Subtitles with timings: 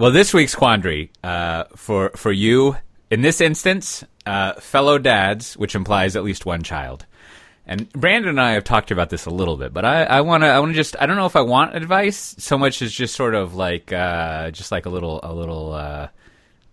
[0.00, 2.74] Well, this week's quandary uh, for for you
[3.10, 7.04] in this instance, uh, fellow dads, which implies at least one child.
[7.66, 10.42] And Brandon and I have talked about this a little bit, but I, I want
[10.42, 12.94] to I want to just I don't know if I want advice so much as
[12.94, 16.08] just sort of like uh, just like a little a little uh,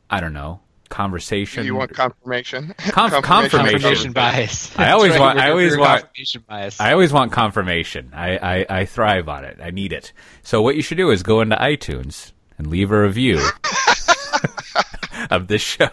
[0.10, 1.66] I don't know conversation.
[1.66, 2.76] You want confirmation?
[2.78, 3.72] Conf- confirmation.
[3.82, 4.80] Confirmation bias.
[4.80, 6.80] I always right, want- we're I always want- confirmation bias.
[6.80, 8.12] I always want confirmation.
[8.14, 9.60] I, I, I thrive on it.
[9.62, 10.14] I need it.
[10.44, 13.40] So what you should do is go into iTunes and leave a review
[15.30, 15.88] of this show.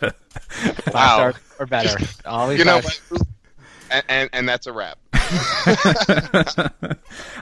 [0.00, 1.32] Five Wow.
[1.58, 1.96] or better.
[2.24, 2.80] Always You know?
[3.90, 4.98] And, and and that's a wrap.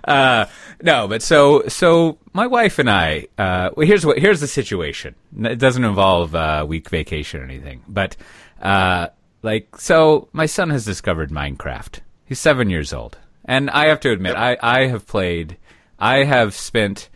[0.04, 0.46] uh,
[0.82, 3.26] no, but so so my wife and I.
[3.36, 5.14] Uh, well, here's what here's the situation.
[5.38, 8.16] It doesn't involve uh, week vacation or anything, but
[8.62, 9.08] uh,
[9.42, 12.00] like so, my son has discovered Minecraft.
[12.24, 15.56] He's seven years old, and I have to admit, I I have played.
[15.98, 17.08] I have spent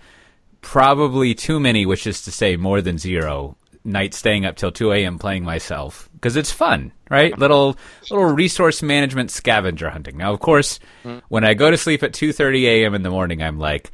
[0.60, 4.92] probably too many, which is to say more than zero nights staying up till 2
[4.92, 5.18] a.m.
[5.18, 7.36] playing myself because it's fun, right?
[7.38, 7.76] Little
[8.10, 10.16] little resource management scavenger hunting.
[10.16, 10.78] Now, of course,
[11.28, 12.94] when I go to sleep at 2:30 a.m.
[12.94, 13.90] in the morning, I'm like,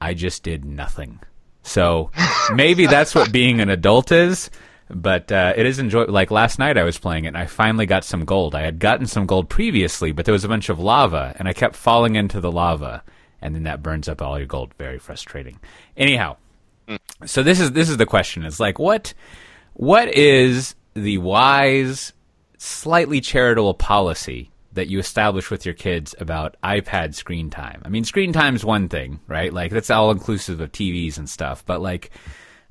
[0.00, 1.20] I just did nothing.
[1.62, 2.10] So
[2.54, 4.50] maybe that's what being an adult is.
[4.92, 6.06] But uh, it is enjoy.
[6.06, 8.56] Like last night, I was playing it, and I finally got some gold.
[8.56, 11.52] I had gotten some gold previously, but there was a bunch of lava, and I
[11.52, 13.04] kept falling into the lava,
[13.42, 14.74] and then that burns up all your gold.
[14.78, 15.58] Very frustrating.
[15.96, 16.36] Anyhow,
[17.24, 19.14] so this is this is the question is like what
[19.74, 22.12] what is the wise
[22.58, 28.04] slightly charitable policy that you establish with your kids about iPad screen time I mean
[28.04, 31.80] screen time is one thing right like that's all inclusive of TVs and stuff but
[31.80, 32.10] like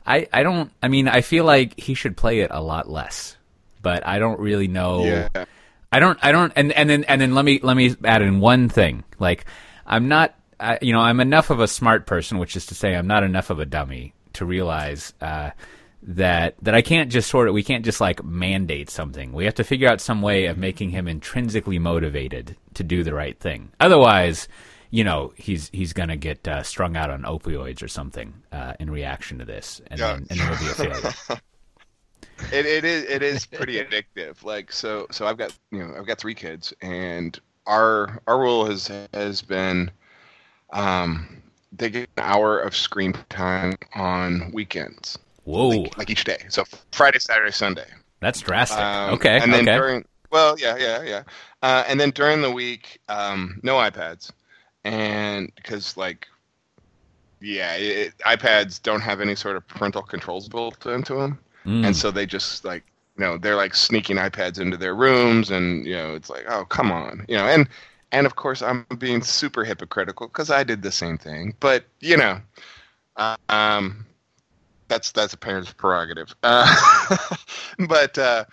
[0.06, 3.38] I I don't I mean I feel like he should play it a lot less
[3.81, 5.45] but I don't really know Yeah.
[5.92, 8.39] I don't, I don't, and, and then, and then let me, let me add in
[8.39, 9.04] one thing.
[9.17, 9.45] Like,
[9.88, 12.95] I'm not, I, you know, I'm enough of a smart person, which is to say
[12.95, 15.52] I'm not enough of a dummy to realize, uh,
[16.03, 19.33] that, that I can't just sort of, we can't just like mandate something.
[19.33, 23.14] We have to figure out some way of making him intrinsically motivated to do the
[23.14, 23.71] right thing.
[23.80, 24.48] Otherwise,
[24.92, 28.89] you know, he's, he's gonna get, uh, strung out on opioids or something, uh, in
[28.89, 29.81] reaction to this.
[29.87, 30.08] And Yeah.
[30.08, 31.15] then, and it'll be a failure.
[32.52, 34.43] It, it is it is pretty addictive.
[34.43, 38.65] Like so so I've got you know I've got three kids and our our rule
[38.65, 39.92] has has been
[40.73, 41.41] um
[41.71, 46.45] they get an hour of screen time on weekends Whoa, like, like each day.
[46.49, 47.85] So Friday, Saturday, Sunday.
[48.19, 48.80] that's drastic.
[48.80, 49.39] Um, okay.
[49.41, 49.77] And then okay.
[49.77, 51.23] during well yeah yeah yeah
[51.63, 54.31] uh, and then during the week um, no iPads
[54.83, 56.27] and because like
[57.41, 61.86] yeah it, iPads don't have any sort of parental controls built into them Mm.
[61.87, 62.83] and so they just like
[63.17, 66.63] you know they're like sneaking iPads into their rooms and you know it's like oh
[66.63, 67.67] come on you know and
[68.11, 72.17] and of course I'm being super hypocritical because I did the same thing but you
[72.17, 72.39] know
[73.49, 74.05] um
[74.89, 76.36] that's that's a parent's prerogative.
[76.43, 77.17] Uh,
[77.87, 78.43] but uh,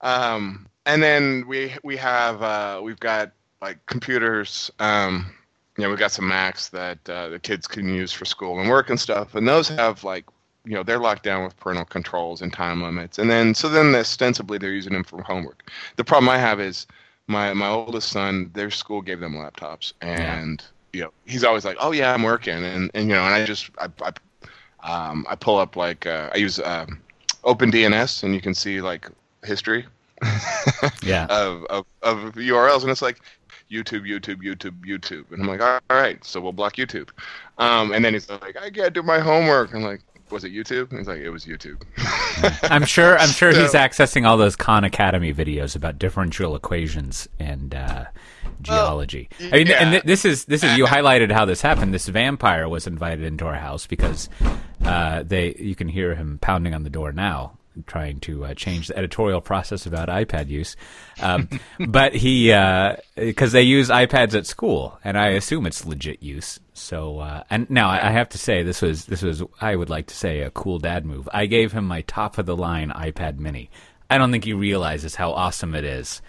[0.00, 5.30] um and then we we have uh, we've got like computers um
[5.76, 8.70] you know we've got some Macs that uh, the kids can use for school and
[8.70, 10.24] work and stuff and those have like
[10.64, 13.18] you know they're locked down with parental controls and time limits.
[13.18, 15.70] And then so then ostensibly they're using them for homework.
[15.96, 16.86] The problem i have is
[17.26, 21.76] my my oldest son their school gave them laptops and you know he's always like
[21.80, 24.12] oh yeah i'm working and and you know and i just i i,
[24.82, 27.00] um, I pull up like uh, i use um,
[27.44, 29.08] opendns and you can see like
[29.44, 29.86] history
[31.02, 31.26] Yeah.
[31.30, 33.20] of, of of urls and it's like
[33.70, 37.10] YouTube, YouTube, YouTube, YouTube, and I'm like, all right, so we'll block YouTube.
[37.58, 39.72] Um, and then he's like, I can't do my homework.
[39.72, 40.00] I'm like,
[40.30, 40.90] was it YouTube?
[40.90, 41.82] And he's like, it was YouTube.
[42.70, 43.18] I'm sure.
[43.18, 48.04] I'm sure he's accessing all those Khan Academy videos about differential equations and uh,
[48.62, 49.28] geology.
[49.40, 51.94] I mean, and th- this is this is you highlighted how this happened.
[51.94, 54.28] This vampire was invited into our house because
[54.84, 55.54] uh, they.
[55.58, 59.40] You can hear him pounding on the door now, trying to uh, change the editorial
[59.40, 60.76] process about iPad use.
[61.20, 61.48] Um,
[61.88, 62.48] but he
[63.16, 66.60] because they use iPads at school, and I assume it's legit use.
[66.72, 70.06] So uh, and now I have to say this was this was I would like
[70.08, 71.28] to say a cool dad move.
[71.32, 73.70] I gave him my top of the line iPad Mini.
[74.08, 76.20] I don't think he realizes how awesome it is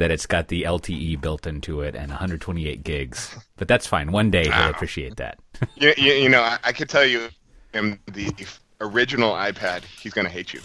[0.00, 3.36] that it's got the LTE built into it and 128 gigs.
[3.58, 4.12] But that's fine.
[4.12, 5.38] One day he'll appreciate that.
[5.76, 7.28] you, you, you know, I, I could tell you,
[7.74, 8.32] him the
[8.80, 10.60] original iPad, he's gonna hate you.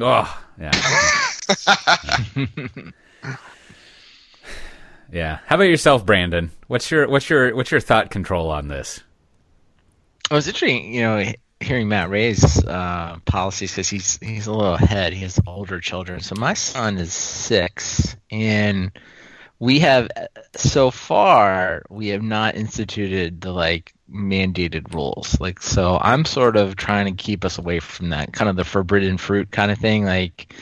[0.00, 0.72] Oh, yeah.
[5.12, 5.38] yeah.
[5.46, 6.50] How about yourself, Brandon?
[6.66, 9.00] What's your what's your what's your thought control on this?
[10.30, 14.74] Well, was interesting, you know, hearing Matt Ray's uh, policies because he's he's a little
[14.74, 15.12] ahead.
[15.12, 16.20] He has older children.
[16.20, 18.92] So my son is six, and
[19.58, 20.08] we have
[20.54, 25.40] so far we have not instituted the like mandated rules.
[25.40, 28.64] Like, so I'm sort of trying to keep us away from that kind of the
[28.64, 30.04] forbidden fruit kind of thing.
[30.04, 30.54] Like,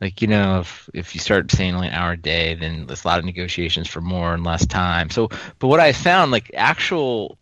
[0.00, 3.04] like you know, if if you start saying only an hour a day, then there's
[3.04, 5.10] a lot of negotiations for more and less time.
[5.10, 5.28] So,
[5.58, 7.38] but what I found, like actual,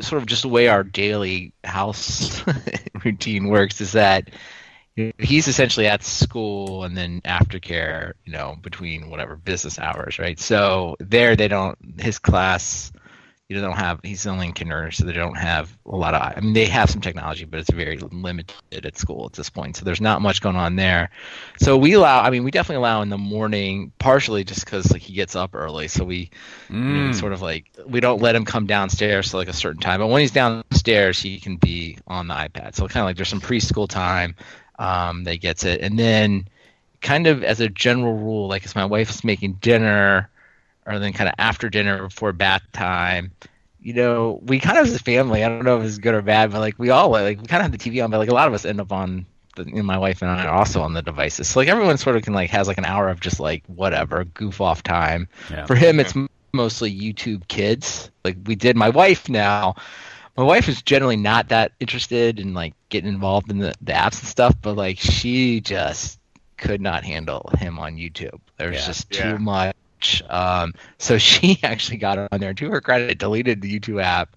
[0.00, 2.42] sort of just the way our daily house
[3.04, 4.30] routine works, is that
[5.18, 10.38] he's essentially at school and then aftercare, you know, between whatever business hours, right?
[10.38, 12.92] So there, they don't his class
[13.48, 16.14] you know, they don't have he's only in kindergarten so they don't have a lot
[16.14, 19.50] of i mean they have some technology but it's very limited at school at this
[19.50, 19.76] point.
[19.76, 21.10] So there's not much going on there.
[21.58, 25.02] So we allow i mean we definitely allow in the morning partially just because like
[25.02, 25.88] he gets up early.
[25.88, 26.30] So we,
[26.68, 26.74] mm.
[26.74, 29.52] you know, we sort of like we don't let him come downstairs to like a
[29.52, 30.00] certain time.
[30.00, 32.74] But when he's downstairs he can be on the ipad.
[32.74, 34.36] So kind of like there's some preschool time
[34.78, 35.82] um, that gets it.
[35.82, 36.48] And then
[37.02, 40.30] kind of as a general rule like if my wife is making dinner
[40.86, 43.32] or then kind of after dinner before bath time
[43.84, 46.22] you know, we kind of as a family, I don't know if it's good or
[46.22, 48.30] bad, but like we all like we kind of have the TV on, but like
[48.30, 49.26] a lot of us end up on
[49.56, 51.48] the, you know, my wife and I are also on the devices.
[51.48, 54.24] So like everyone sort of can like has like an hour of just like whatever
[54.24, 55.28] goof off time.
[55.50, 55.66] Yeah.
[55.66, 56.14] For him, it's
[56.54, 58.10] mostly YouTube Kids.
[58.24, 58.74] Like we did.
[58.74, 59.74] My wife now,
[60.34, 64.18] my wife is generally not that interested in like getting involved in the, the apps
[64.18, 66.18] and stuff, but like she just
[66.56, 68.40] could not handle him on YouTube.
[68.56, 68.86] There's yeah.
[68.86, 69.36] just too yeah.
[69.36, 69.76] much much.
[70.28, 72.54] Um, so she actually got on there.
[72.54, 74.36] To her credit, deleted the YouTube app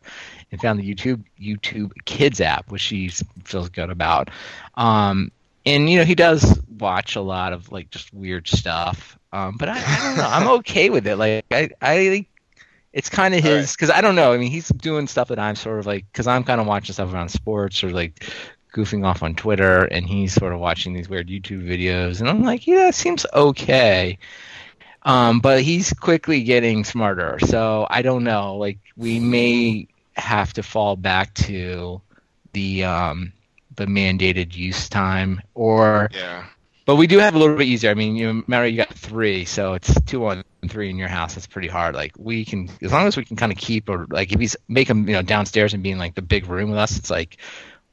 [0.51, 3.09] and found the YouTube YouTube Kids app, which she
[3.43, 4.29] feels good about.
[4.75, 5.31] Um,
[5.65, 9.17] and you know he does watch a lot of like just weird stuff.
[9.33, 10.27] Um, but I, I, don't know.
[10.27, 11.17] I'm okay with it.
[11.17, 12.25] Like I, I
[12.93, 13.97] it's kind of his because right.
[13.97, 14.33] I don't know.
[14.33, 16.93] I mean, he's doing stuff that I'm sort of like because I'm kind of watching
[16.93, 18.25] stuff around sports or like
[18.73, 22.43] goofing off on Twitter, and he's sort of watching these weird YouTube videos, and I'm
[22.43, 24.17] like, yeah, it seems okay.
[25.07, 27.39] Um, but he's quickly getting smarter.
[27.39, 28.57] So I don't know.
[28.57, 29.87] Like we may
[30.17, 32.01] have to fall back to
[32.51, 33.31] the um,
[33.77, 36.45] the mandated use time, or yeah.
[36.85, 37.89] But we do have a little bit easier.
[37.89, 41.35] I mean, you Mary, you got three, so it's two on three in your house.
[41.35, 41.95] That's pretty hard.
[41.95, 44.57] Like we can, as long as we can kind of keep, or like if he's
[44.67, 47.37] make him, you know, downstairs and being like the big room with us, it's like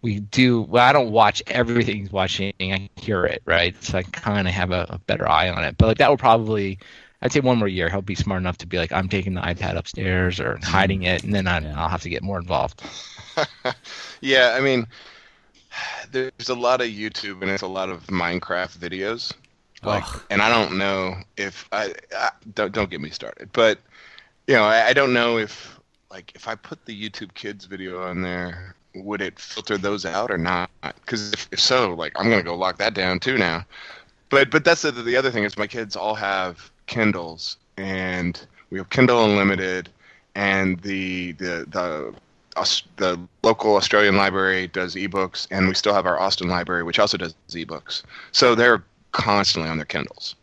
[0.02, 0.62] we do.
[0.62, 2.52] Well, I don't watch everything he's watching.
[2.60, 3.80] I hear it, right?
[3.84, 5.76] So I kind of have a, a, better eye on it.
[5.78, 6.78] But like that will probably
[7.24, 9.40] I'd say one more year, he'll be smart enough to be like, I'm taking the
[9.40, 11.14] iPad upstairs or hiding mm.
[11.14, 12.82] it, and then I, will have to get more involved.
[14.20, 14.86] yeah, I mean,
[16.12, 19.32] there's a lot of YouTube and it's a lot of Minecraft videos.
[19.82, 23.78] Like, and I don't know if I, I, don't don't get me started, but
[24.46, 25.78] you know, I, I don't know if
[26.10, 30.30] like if I put the YouTube Kids video on there, would it filter those out
[30.30, 30.70] or not?
[30.82, 33.66] Because if, if so, like I'm gonna go lock that down too now.
[34.30, 38.40] But but that's the, the other thing is my kids all have Kindles, and
[38.70, 39.88] we have Kindle Unlimited,
[40.34, 42.14] and the the the
[42.96, 47.16] the local Australian library does ebooks, and we still have our Austin library, which also
[47.16, 48.02] does ebooks.
[48.32, 48.82] So they're
[49.12, 50.34] constantly on their Kindles,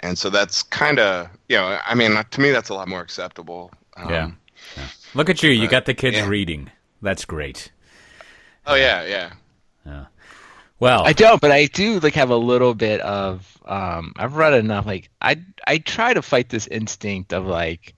[0.00, 3.00] and so that's kind of you know, I mean, to me, that's a lot more
[3.00, 3.70] acceptable.
[3.96, 4.30] Um, yeah.
[4.76, 4.86] yeah.
[5.14, 5.50] Look at you!
[5.50, 6.28] You got the kids yeah.
[6.28, 6.70] reading.
[7.02, 7.70] That's great.
[8.66, 9.32] Oh yeah, yeah.
[9.86, 10.06] Yeah.
[10.80, 13.50] Well, I don't, but I do like have a little bit of.
[13.64, 14.86] Um, I've read enough.
[14.86, 17.94] Like I, I try to fight this instinct of like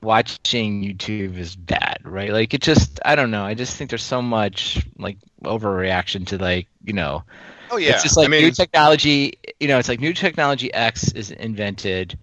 [0.00, 2.32] watching YouTube is bad, right?
[2.32, 3.44] Like it just, I don't know.
[3.44, 7.24] I just think there's so much like overreaction to like you know.
[7.70, 7.90] Oh yeah.
[7.90, 9.34] It's just like I mean, new technology.
[9.58, 12.18] You know, it's like new technology X is invented.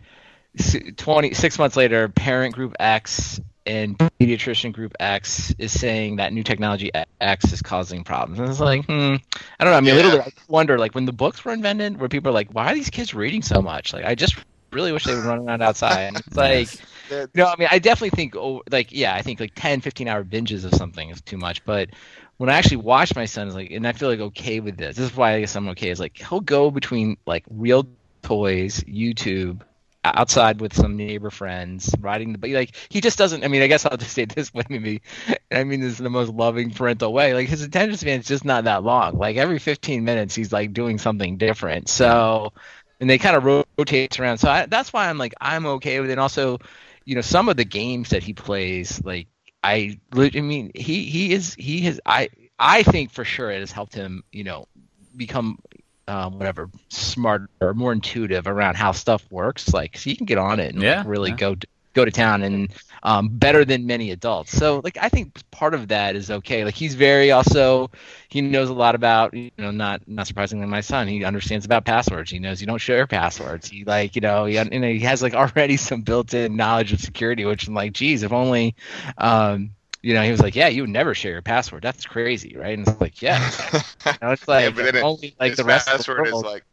[0.97, 6.43] Twenty six months later, parent group X and pediatrician group X is saying that new
[6.43, 6.91] technology
[7.21, 8.39] X is causing problems.
[8.39, 9.15] And it's like, hmm,
[9.59, 9.77] I don't know.
[9.77, 10.01] I mean, yeah.
[10.01, 12.75] literally, I wonder, like, when the books were invented, where people are like, why are
[12.75, 13.93] these kids reading so much?
[13.93, 14.35] Like, I just
[14.71, 16.01] really wish they would run around outside.
[16.01, 16.73] And it's like,
[17.09, 20.07] you know, I mean, I definitely think, oh, like, yeah, I think like 10, 15
[20.07, 21.63] hour binges of something is too much.
[21.65, 21.89] But
[22.37, 24.97] when I actually watch my son, is like, and I feel like okay with this.
[24.97, 25.89] This is why I guess I'm okay.
[25.89, 27.87] Is like he'll go between like real
[28.23, 29.61] toys, YouTube,
[30.03, 32.53] outside with some neighbor friends riding the bike.
[32.53, 33.43] Like he just doesn't.
[33.43, 35.01] I mean, I guess I'll just say this way, maybe.
[35.49, 37.33] And I mean this in the most loving parental way.
[37.33, 39.17] Like his attention span is just not that long.
[39.17, 41.89] Like every 15 minutes, he's like doing something different.
[41.89, 42.53] So,
[42.99, 43.43] and they kind of
[43.77, 44.37] rotates around.
[44.37, 46.13] So I, that's why I'm like I'm okay with it.
[46.13, 46.59] And also,
[47.05, 49.27] you know, some of the games that he plays, like
[49.63, 52.29] I, I mean, he he is he has I
[52.59, 54.67] I think for sure it has helped him, you know,
[55.15, 55.59] become
[56.07, 59.73] um, whatever smarter, or more intuitive around how stuff works.
[59.73, 61.37] Like so you can get on it and yeah, like, really yeah.
[61.37, 64.51] go to, go to town and um, better than many adults.
[64.51, 66.65] So like I think part of that is okay.
[66.65, 67.91] Like he's very also
[68.29, 71.85] he knows a lot about you know not not surprisingly my son he understands about
[71.85, 72.31] passwords.
[72.31, 73.69] He knows you don't share passwords.
[73.69, 76.99] He like you know he you know he has like already some built-in knowledge of
[77.01, 78.75] security, which I'm like geez if only.
[79.17, 79.71] Um,
[80.03, 81.81] You know, he was like, "Yeah, you would never share your password.
[81.81, 83.39] That's crazy, right?" And it's like, "Yeah."
[84.05, 86.45] You know, it's like yeah, but then only like the rest password of the world.
[86.45, 86.65] is like,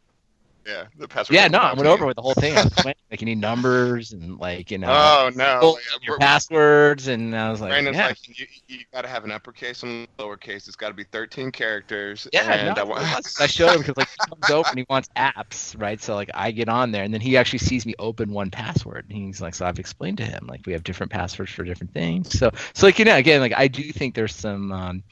[0.71, 1.35] yeah, the password.
[1.35, 2.57] yeah, no, I went over with the whole thing.
[3.11, 5.77] Like, you need numbers and like you know, Oh no!
[5.91, 9.25] Yeah, your passwords, and I was like, Brandon's yeah, like, you, you got to have
[9.25, 10.67] an uppercase and lowercase.
[10.67, 12.27] It's got to be 13 characters.
[12.31, 15.09] Yeah, and no, I want- I showed him because like he comes and he wants
[15.17, 16.01] apps, right?
[16.01, 19.03] So like I get on there and then he actually sees me open 1Password.
[19.09, 21.93] And he's like, so I've explained to him like we have different passwords for different
[21.93, 22.37] things.
[22.37, 25.03] So so like you know again like I do think there's some um,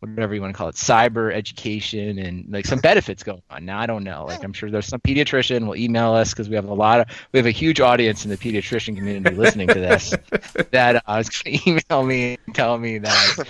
[0.00, 3.64] whatever you want to call it cyber education and like some benefits going on.
[3.64, 6.54] Now I don't know like I'm sure there's some pediatrician will email us because we
[6.54, 9.74] have a lot of we have a huge audience in the pediatrician community listening to
[9.74, 10.14] this
[10.70, 13.46] that uh, is going to email me and tell me that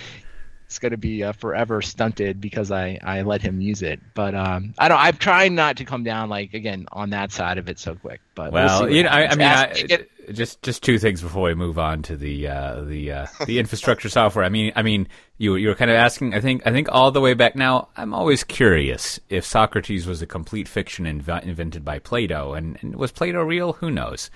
[0.73, 3.99] it's going to be uh, forever stunted because I, I let him use it.
[4.15, 4.99] But um, I don't.
[4.99, 8.21] I'm trying not to come down like again on that side of it so quick.
[8.33, 11.21] But we'll Well, you know, I, I mean, Ask- I, get- just just two things
[11.21, 14.43] before we move on to the uh, the uh, the infrastructure software.
[14.43, 16.33] I mean, I mean, you you were kind of asking.
[16.33, 17.89] I think I think all the way back now.
[17.95, 22.95] I'm always curious if Socrates was a complete fiction inv- invented by Plato, and, and
[22.95, 23.73] was Plato real?
[23.73, 24.31] Who knows?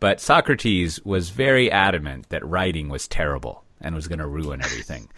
[0.00, 5.10] But Socrates was very adamant that writing was terrible and was going to ruin everything.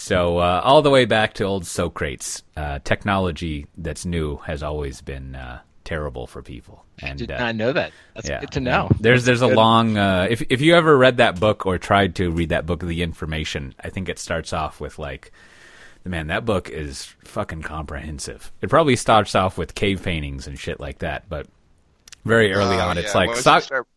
[0.00, 5.02] So uh, all the way back to old Socrates, uh, technology that's new has always
[5.02, 6.86] been uh, terrible for people.
[7.00, 7.92] And did uh, not know that.
[8.14, 8.88] That's yeah, good to know.
[8.90, 8.96] yeah.
[8.98, 9.56] There's there's a Good.
[9.56, 12.80] long uh, if if you ever read that book or tried to read that book,
[12.80, 15.32] The Information, I think it starts off with like,
[16.02, 18.50] man, that book is fucking comprehensive.
[18.62, 21.46] It probably starts off with cave paintings and shit like that, but
[22.24, 23.88] very early Oh, on, it's like once you Soc- start-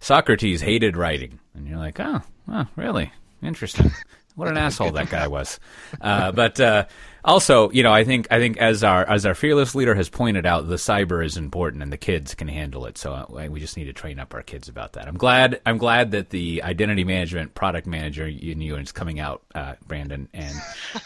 [0.00, 3.92] Socrates hated writing, and you're like, oh, oh really interesting.
[4.34, 5.60] What an asshole that guy was.
[6.00, 6.86] Uh, but uh,
[7.24, 10.46] also, you know, I think I think as our as our fearless leader has pointed
[10.46, 12.98] out, the cyber is important, and the kids can handle it.
[12.98, 15.06] So uh, we just need to train up our kids about that.
[15.06, 19.42] I'm glad I'm glad that the identity management product manager in you is coming out,
[19.54, 20.54] uh, Brandon, and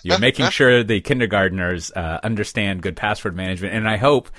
[0.03, 3.75] you're making sure the kindergartners uh, understand good password management.
[3.75, 4.31] And I hope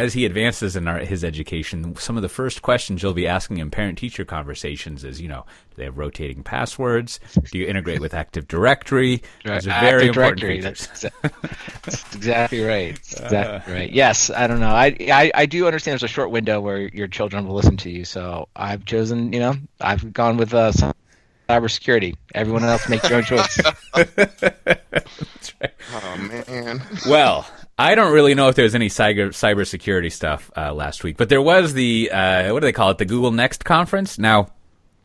[0.00, 3.58] as he advances in our, his education, some of the first questions you'll be asking
[3.58, 7.20] in parent-teacher conversations is, you know, do they have rotating passwords?
[7.52, 9.22] Do you integrate with Active Directory?
[9.44, 10.88] Those are very Active important Directory, features.
[10.88, 11.32] That's,
[11.82, 12.94] that's exactly right.
[12.94, 13.92] That's exactly right.
[13.92, 14.70] Yes, I don't know.
[14.70, 17.90] I, I I do understand there's a short window where your children will listen to
[17.90, 18.04] you.
[18.06, 20.94] So I've chosen, you know, I've gone with uh, some
[21.48, 22.16] cybersecurity.
[22.34, 23.60] Everyone else make your own choice.
[25.92, 26.80] Oh man.
[27.08, 27.46] well,
[27.80, 31.30] I don't really know if there was any cyber cybersecurity stuff uh, last week, but
[31.30, 32.98] there was the uh, what do they call it?
[32.98, 34.18] The Google Next conference.
[34.18, 34.48] Now,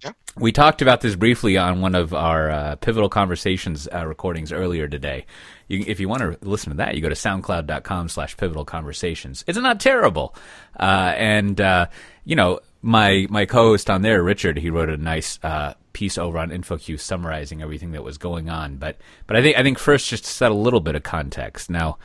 [0.03, 0.11] Yeah.
[0.37, 4.89] we talked about this briefly on one of our uh, pivotal conversations uh, recordings earlier
[4.89, 5.25] today.
[5.69, 9.45] You, if you want to listen to that, you go to soundcloud.com slash pivotal conversations.
[9.47, 10.35] It's not terrible.
[10.77, 11.87] Uh, and, uh,
[12.25, 16.37] you know, my, my co-host on there, Richard, he wrote a nice, uh, piece over
[16.37, 18.75] on InfoQ summarizing everything that was going on.
[18.75, 21.69] But, but I think, I think first just to set a little bit of context.
[21.69, 21.97] Now,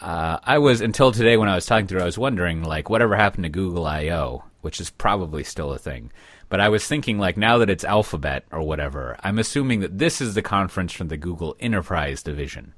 [0.00, 2.88] uh, I was until today when I was talking to her, I was wondering like
[2.88, 6.12] whatever happened to Google I/O, which is probably still a thing.
[6.48, 10.20] But I was thinking like now that it's Alphabet or whatever, I'm assuming that this
[10.20, 12.72] is the conference from the Google Enterprise division.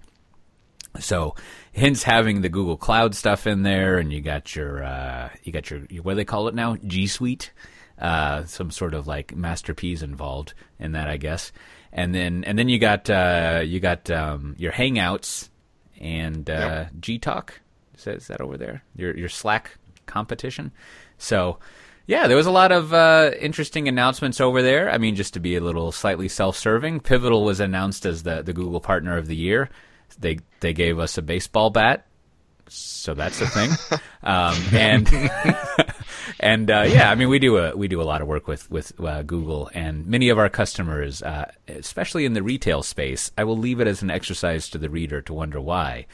[0.98, 1.36] So,
[1.72, 5.70] hence having the Google Cloud stuff in there, and you got your uh, you got
[5.70, 6.76] your what do they call it now?
[6.84, 7.52] G Suite,
[7.98, 11.52] uh, some sort of like masterpiece involved in that, I guess.
[11.92, 15.48] And then and then you got uh, you got um, your Hangouts
[16.00, 17.60] and uh, G Talk.
[17.96, 18.82] Is that over there?
[18.96, 19.76] Your your Slack
[20.06, 20.72] competition.
[21.18, 21.58] So.
[22.06, 24.90] Yeah, there was a lot of uh, interesting announcements over there.
[24.90, 28.52] I mean, just to be a little slightly self-serving, Pivotal was announced as the, the
[28.52, 29.70] Google Partner of the Year.
[30.18, 32.06] They they gave us a baseball bat,
[32.66, 33.70] so that's a thing.
[34.24, 35.06] um, and
[36.38, 38.70] and uh, yeah, I mean, we do a we do a lot of work with
[38.70, 43.44] with uh, Google, and many of our customers, uh, especially in the retail space, I
[43.44, 46.06] will leave it as an exercise to the reader to wonder why,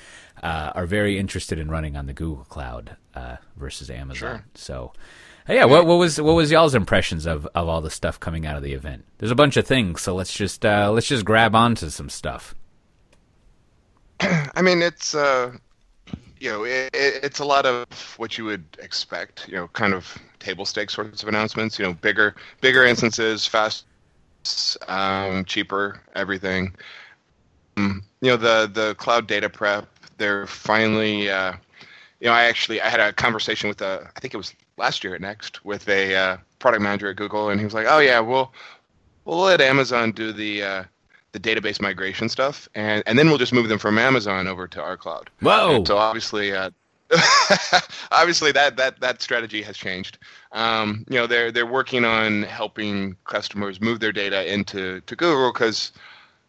[0.43, 4.15] uh, are very interested in running on the Google Cloud uh, versus Amazon.
[4.17, 4.45] Sure.
[4.55, 4.93] So.
[5.49, 8.47] Uh, Yeah, what, what was what was y'all's impressions of, of all the stuff coming
[8.47, 9.05] out of the event?
[9.19, 12.53] There's a bunch of things, so let's just uh, let's just grab onto some stuff.
[14.21, 15.53] I mean, it's uh,
[16.41, 17.87] you know, it, it, it's a lot of
[18.19, 19.49] what you would expect.
[19.49, 21.79] You know, kind of table stakes sorts of announcements.
[21.79, 23.87] You know, bigger bigger instances, fast,
[24.89, 26.75] um, cheaper, everything.
[27.77, 29.89] Um, you know, the the cloud data prep.
[30.19, 31.31] They're finally.
[31.31, 31.55] Uh,
[32.21, 35.05] you know, I actually I had a conversation with a I think it was last
[35.05, 37.99] year at Next with a uh, product manager at Google, and he was like, "Oh
[37.99, 38.53] yeah, we'll
[39.25, 40.85] we'll let Amazon do the uh,
[41.37, 44.83] the database migration stuff, and and then we'll just move them from Amazon over to
[44.83, 45.77] our cloud." Whoa!
[45.77, 46.71] And so obviously, uh,
[48.11, 50.19] obviously that that that strategy has changed.
[50.53, 55.53] Um, you know, they're they're working on helping customers move their data into to Google
[55.53, 55.93] because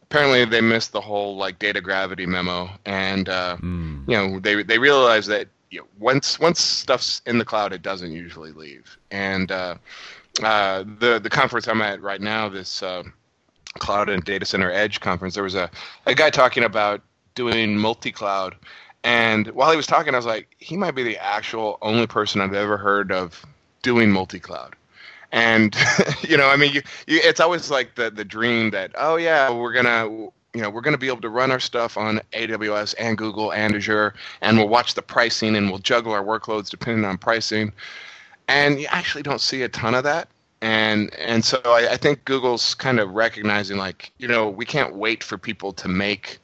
[0.03, 4.08] apparently they missed the whole like data gravity memo, and uh, Mm.
[4.08, 7.82] you know they they realized that you know, once once stuff's in the cloud, it
[7.82, 8.98] doesn't usually leave.
[9.12, 9.75] And uh,
[10.41, 13.03] uh, the the conference I'm at right now, this uh,
[13.77, 15.69] cloud and data center edge conference, there was a
[16.05, 17.01] a guy talking about
[17.36, 18.55] doing multi cloud.
[19.03, 22.41] And while he was talking, I was like, he might be the actual only person
[22.41, 23.46] I've ever heard of
[23.81, 24.75] doing multi cloud.
[25.31, 25.75] And
[26.22, 29.50] you know, I mean, you, you, it's always like the the dream that oh yeah,
[29.50, 33.17] we're gonna you know we're gonna be able to run our stuff on AWS and
[33.17, 37.17] Google and Azure, and we'll watch the pricing and we'll juggle our workloads depending on
[37.17, 37.72] pricing.
[38.48, 40.29] And you actually don't see a ton of that.
[40.62, 44.96] And and so I, I think Google's kind of recognizing like you know we can't
[44.96, 46.40] wait for people to make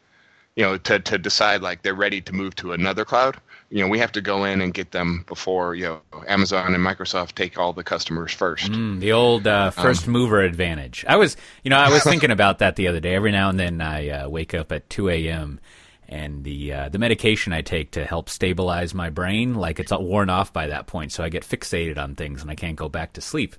[0.56, 3.38] you know to to decide like they're ready to move to another cloud
[3.70, 6.86] you know we have to go in and get them before you know amazon and
[6.86, 11.04] microsoft take all the customers first Mm, the old uh, first mover advantage.
[11.08, 13.16] I was, you know, I was thinking about that the other day.
[13.16, 15.60] Every now and then, I uh, wake up at 2 a.m.
[16.08, 20.04] and the uh, the medication I take to help stabilize my brain, like it's all
[20.04, 22.90] worn off by that point, so I get fixated on things and I can't go
[22.90, 23.56] back to sleep.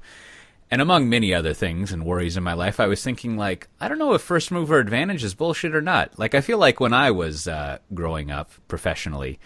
[0.74, 3.86] And among many other things and worries in my life, I was thinking like, I
[3.86, 6.18] don't know if first mover advantage is bullshit or not.
[6.18, 9.38] Like I feel like when I was uh, growing up professionally,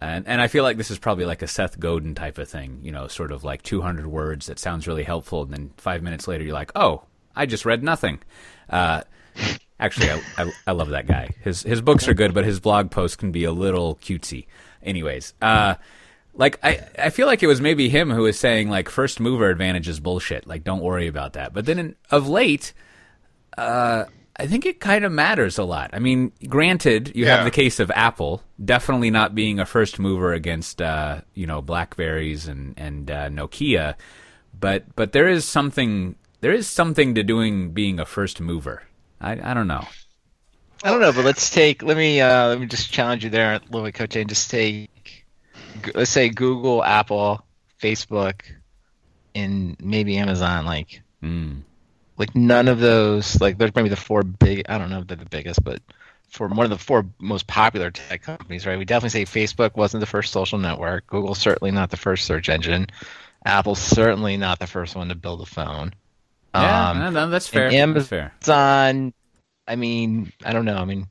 [0.00, 2.80] and and I feel like this is probably like a Seth Godin type of thing,
[2.82, 6.26] you know, sort of like 200 words that sounds really helpful, and then five minutes
[6.26, 7.04] later you're like, oh,
[7.36, 8.18] I just read nothing.
[8.68, 9.02] Uh,
[9.78, 11.30] actually, I, I I love that guy.
[11.42, 14.46] His his books are good, but his blog posts can be a little cutesy.
[14.82, 15.76] Anyways, uh,
[16.34, 19.48] like I I feel like it was maybe him who was saying like first mover
[19.50, 20.46] advantage is bullshit.
[20.46, 21.52] Like don't worry about that.
[21.52, 22.72] But then in, of late,
[23.58, 24.04] uh,
[24.36, 25.90] I think it kind of matters a lot.
[25.92, 27.36] I mean, granted, you Yeah.
[27.36, 31.60] have the case of Apple definitely not being a first mover against uh, you know
[31.60, 33.94] Blackberries and and uh, Nokia,
[34.58, 38.84] but but there is something there is something to doing being a first mover.
[39.20, 39.86] I I don't know.
[40.84, 41.82] I don't know, but let's take.
[41.82, 44.50] Let me uh, let me just challenge you there, a little bit, Coté, and just
[44.50, 44.88] take.
[45.94, 47.44] Let's say Google, Apple,
[47.80, 48.42] Facebook,
[49.34, 50.64] and maybe Amazon.
[50.66, 51.62] Like, Mm.
[52.18, 53.40] like none of those.
[53.40, 54.64] Like, there's maybe the four big.
[54.68, 55.80] I don't know if they're the biggest, but
[56.28, 58.78] for one of the four most popular tech companies, right?
[58.78, 61.06] We definitely say Facebook wasn't the first social network.
[61.06, 62.86] Google certainly not the first search engine.
[63.44, 65.92] Apple certainly not the first one to build a phone.
[66.54, 67.66] Yeah, Um, no, no, that's fair.
[67.70, 68.32] Amazon- That's fair.
[68.42, 69.14] Amazon,
[69.66, 70.76] I mean, I don't know.
[70.76, 71.08] I mean,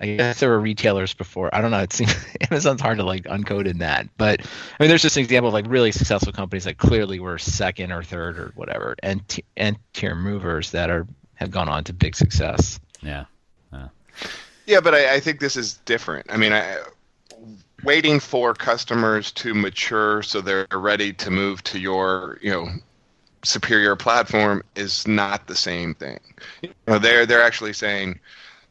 [0.00, 1.54] I guess there were retailers before.
[1.54, 1.78] I don't know.
[1.78, 2.14] It seems
[2.50, 5.54] Amazon's hard to like uncode in that, but I mean, there's just an example of
[5.54, 9.76] like really successful companies that clearly were second or third or whatever, and t- and
[9.92, 12.80] tier movers that are have gone on to big success.
[13.02, 13.26] Yeah.
[14.66, 16.78] yeah but I, I think this is different i mean I,
[17.82, 22.68] waiting for customers to mature so they're ready to move to your you know
[23.44, 26.18] superior platform is not the same thing
[26.62, 28.18] you know they're they're actually saying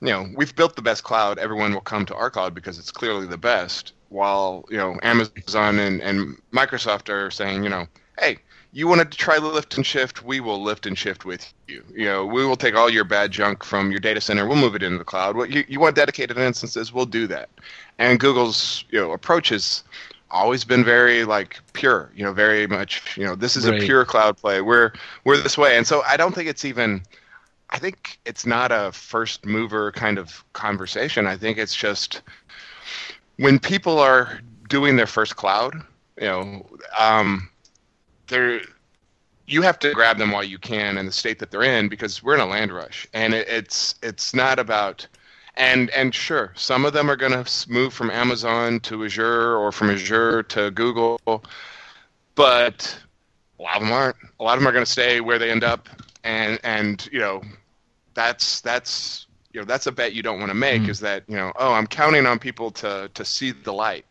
[0.04, 1.39] you know we've built the best cloud.
[1.39, 3.94] Everyone will come to our cloud because it's clearly the best.
[4.10, 7.88] While you know amazon and, and microsoft are saying you know
[8.20, 8.38] hey
[8.72, 11.84] you wanted to try lift and shift we will lift and shift with you.
[11.96, 14.46] You know we will take all your bad junk from your data center.
[14.48, 15.36] We'll move it into the cloud.
[15.36, 17.50] What you, you want dedicated instances we'll do that.
[17.98, 19.84] And google's you know approach has
[20.30, 23.82] always been very like pure you know very much you know this is Right.
[23.82, 24.62] a pure cloud play.
[24.62, 24.92] We're
[25.24, 25.78] we're this way.
[25.78, 27.02] And so i don't think it's even
[27.74, 31.26] I think it's not a first mover kind of conversation.
[31.26, 32.22] I think it's just
[33.38, 35.76] when people are doing their first cloud,
[36.18, 36.66] you know,
[36.98, 37.50] um,
[38.28, 38.62] they're
[39.46, 42.24] you have to grab them while you can in the state that they're in because
[42.24, 45.06] we're in a land rush, and it, it's it's not about
[45.56, 49.72] and and sure, some of them are going to move from Amazon to Azure or
[49.72, 51.20] from Azure to Google,
[52.36, 52.98] but
[53.60, 54.16] a lot of them aren't.
[54.40, 55.90] A lot of them are going to stay where they end up,
[56.24, 57.42] and and you know
[58.13, 61.36] that's that's you know that's a bet you don't want to make is that you
[61.36, 64.06] know oh i'm counting on people to to see the light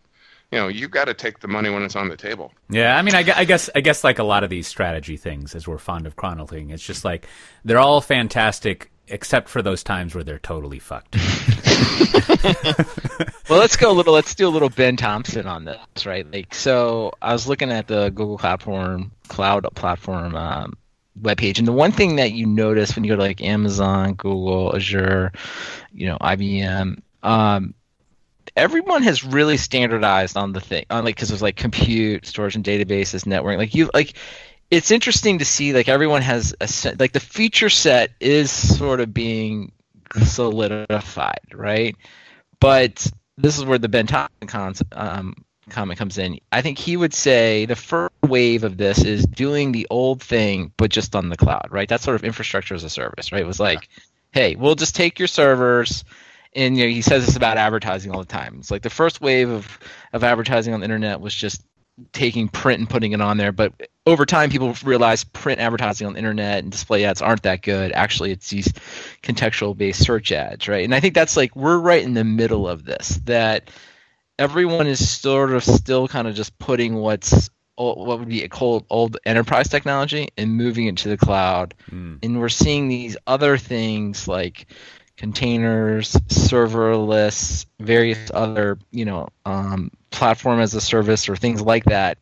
[0.51, 3.03] you know you've got to take the money when it's on the table Yeah, I
[3.03, 5.79] mean, I, I guess, I guess, like a lot of these strategy things, as we're
[5.79, 7.27] fond of chronicling, it's just like
[7.65, 11.17] they're all fantastic, except for those times where they're totally fucked.
[13.49, 14.15] Well, let's go a little.
[14.15, 16.31] Let's do a little Ben Thompson on this, right?
[16.33, 20.73] Like, so I was looking at the Google platform, cloud platform um,
[21.21, 24.75] webpage, and the one thing that you notice when you go to like Amazon, Google,
[24.75, 25.33] Azure,
[25.93, 27.75] you know, IBM, um,
[28.57, 32.65] everyone has really standardized on the thing, on like because there's like compute, storage, and
[32.65, 33.59] databases, networking.
[33.59, 34.15] Like you, like
[34.71, 39.13] it's interesting to see like everyone has a like the feature set is sort of
[39.13, 39.73] being
[40.25, 41.97] solidified, right?
[42.61, 45.35] But this is where the Ben Thompson um,
[45.71, 46.39] comment comes in.
[46.51, 50.73] I think he would say the first wave of this is doing the old thing,
[50.77, 51.89] but just on the cloud, right?
[51.89, 53.43] That's sort of infrastructure as a service, right?
[53.43, 53.89] It was like
[54.33, 56.05] hey, we'll just take your servers.
[56.55, 58.57] And you know, he says this about advertising all the time.
[58.59, 59.79] It's like the first wave of,
[60.13, 61.63] of advertising on the internet was just
[62.13, 63.53] taking print and putting it on there.
[63.53, 63.73] But
[64.07, 67.93] over time, people realized print advertising on the internet and display ads aren't that good.
[67.93, 68.69] Actually, it's these
[69.23, 70.85] contextual based search ads, right?
[70.85, 73.21] And I think that's like we're right in the middle of this.
[73.25, 73.71] That
[74.43, 79.17] everyone is sort of still kind of just putting what's what would be called old
[79.25, 81.75] enterprise technology and moving it to the cloud.
[81.91, 82.19] Mm.
[82.23, 84.67] And we're seeing these other things like
[85.17, 92.19] containers, serverless, various other, you know, um, platform as a service or things like that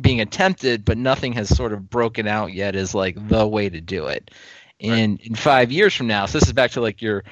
[0.00, 3.80] being attempted, but nothing has sort of broken out yet as like the way to
[3.80, 4.30] do it.
[4.78, 5.26] And right.
[5.26, 7.24] in five years from now, so this is back to like your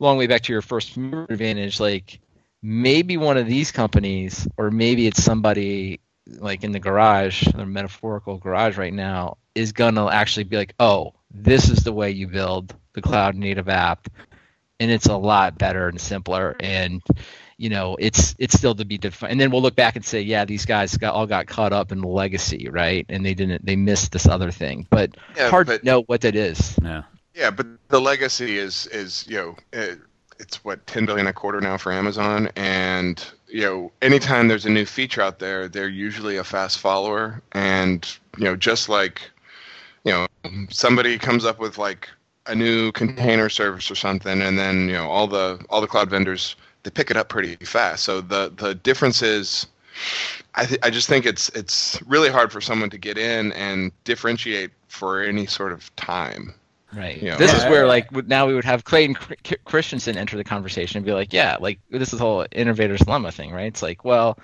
[0.00, 2.20] long way back to your first mover advantage, like
[2.62, 8.38] maybe one of these companies, or maybe it's somebody like in the garage, the metaphorical
[8.38, 12.74] garage right now, is gonna actually be like, oh, this is the way you build
[12.92, 14.08] the cloud native app,
[14.80, 17.02] and it's a lot better and simpler, and
[17.56, 19.32] you know it's it's still to be defined.
[19.32, 21.92] And then we'll look back and say, yeah, these guys got all got caught up
[21.92, 23.06] in the legacy, right?
[23.08, 26.22] And they didn't they missed this other thing, but yeah, hard but, to know what
[26.22, 26.78] that is.
[26.82, 27.02] Yeah.
[27.34, 29.56] Yeah, but the legacy is is you know.
[29.72, 29.94] Eh,
[30.38, 34.66] It, it's what 10 billion a quarter now for Amazon and you know, anytime there's
[34.66, 37.42] a new feature out there, they're usually a fast follower.
[37.52, 39.30] And, you know, just like,
[40.04, 40.26] you know,
[40.70, 42.08] somebody comes up with like
[42.46, 46.10] a new container service or something, and then, you know, all the all the cloud
[46.10, 48.04] vendors they pick it up pretty fast.
[48.04, 49.66] So the the difference is
[50.54, 53.92] I th- I just think it's it's really hard for someone to get in and
[54.04, 56.54] differentiate for any sort of time.
[56.94, 57.20] Right.
[57.20, 59.14] You know, this is where like now we would have Clayton
[59.64, 63.30] Christensen enter the conversation and be like, yeah, like this is the whole innovator's dilemma
[63.30, 63.66] thing, right?
[63.66, 64.38] It's like, well,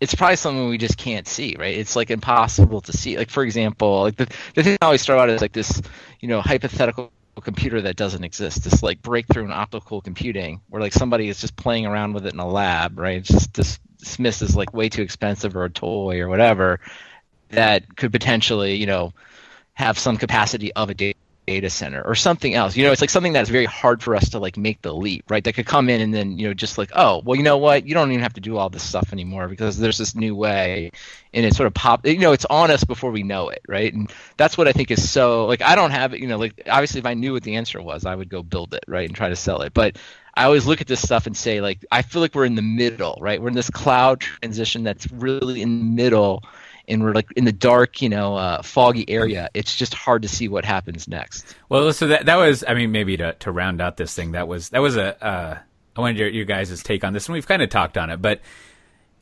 [0.00, 1.76] it's probably something we just can't see, right?
[1.76, 3.18] It's like impossible to see.
[3.18, 5.82] Like for example, like the the thing I always start out is like this,
[6.20, 8.62] you know, hypothetical computer that doesn't exist.
[8.62, 12.32] This like breakthrough in optical computing, where like somebody is just playing around with it
[12.32, 13.18] in a lab, right?
[13.18, 13.52] It's just
[13.98, 16.78] dismissed as like way too expensive or a toy or whatever
[17.48, 19.12] that could potentially, you know,
[19.74, 22.76] have some capacity of a data data center or something else.
[22.76, 25.30] You know, it's like something that's very hard for us to like make the leap,
[25.30, 25.42] right?
[25.42, 27.86] That could come in and then, you know, just like, oh, well, you know what?
[27.86, 30.92] You don't even have to do all this stuff anymore because there's this new way
[31.32, 33.94] and it sort of pop, you know, it's on us before we know it, right?
[33.94, 36.64] And that's what I think is so, like, I don't have it, you know, like,
[36.68, 39.08] obviously if I knew what the answer was, I would go build it, right?
[39.08, 39.72] And try to sell it.
[39.72, 39.96] But
[40.34, 42.62] I always look at this stuff and say, like, I feel like we're in the
[42.62, 43.40] middle, right?
[43.40, 46.44] We're in this cloud transition that's really in the middle
[46.88, 50.28] and we're like in the dark, you know, uh, foggy area, it's just hard to
[50.28, 51.54] see what happens next.
[51.68, 54.48] Well, so that that was, I mean, maybe to to round out this thing, that
[54.48, 55.24] was that was a.
[55.24, 55.58] Uh,
[55.96, 58.22] I wanted your, your guys' take on this, and we've kind of talked on it,
[58.22, 58.40] but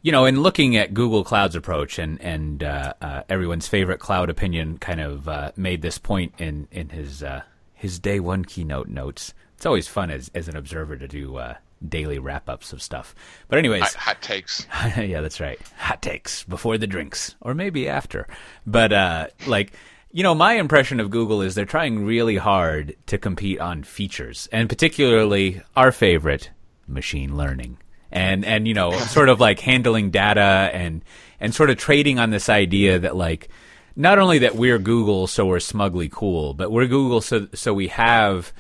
[0.06, 4.30] you know, in looking at Google Cloud's approach, and and uh, uh, everyone's favorite cloud
[4.30, 7.42] opinion kind of uh, made this point in in his uh,
[7.74, 9.34] his day one keynote notes.
[9.56, 11.54] It's always fun as as an observer to do uh,
[11.86, 13.14] daily wrap ups of stuff.
[13.48, 14.66] But anyways, hot, hot takes.
[14.96, 15.60] yeah, that's right.
[15.78, 18.26] Hot takes before the drinks, or maybe after.
[18.66, 19.72] But uh, like.
[20.12, 24.48] You know, my impression of Google is they're trying really hard to compete on features,
[24.50, 26.48] and particularly our favorite,
[26.86, 27.76] machine learning.
[28.10, 31.04] And and you know, sort of like handling data and
[31.38, 33.50] and sort of trading on this idea that like
[33.94, 37.88] not only that we're Google so we're smugly cool, but we're Google so so we
[37.88, 38.52] have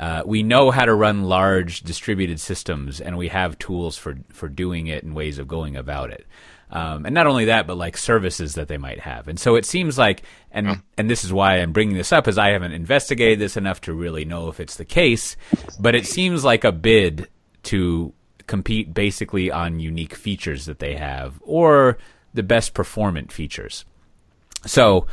[0.00, 4.48] uh, we know how to run large distributed systems, and we have tools for for
[4.48, 6.26] doing it and ways of going about it.
[6.70, 9.28] Um, and not only that, but like services that they might have.
[9.28, 10.76] And so it seems like, and oh.
[10.96, 13.92] and this is why I'm bringing this up, is I haven't investigated this enough to
[13.92, 15.36] really know if it's the case.
[15.78, 17.28] But it seems like a bid
[17.64, 18.14] to
[18.46, 21.98] compete basically on unique features that they have or
[22.32, 23.84] the best performant features.
[24.66, 25.06] So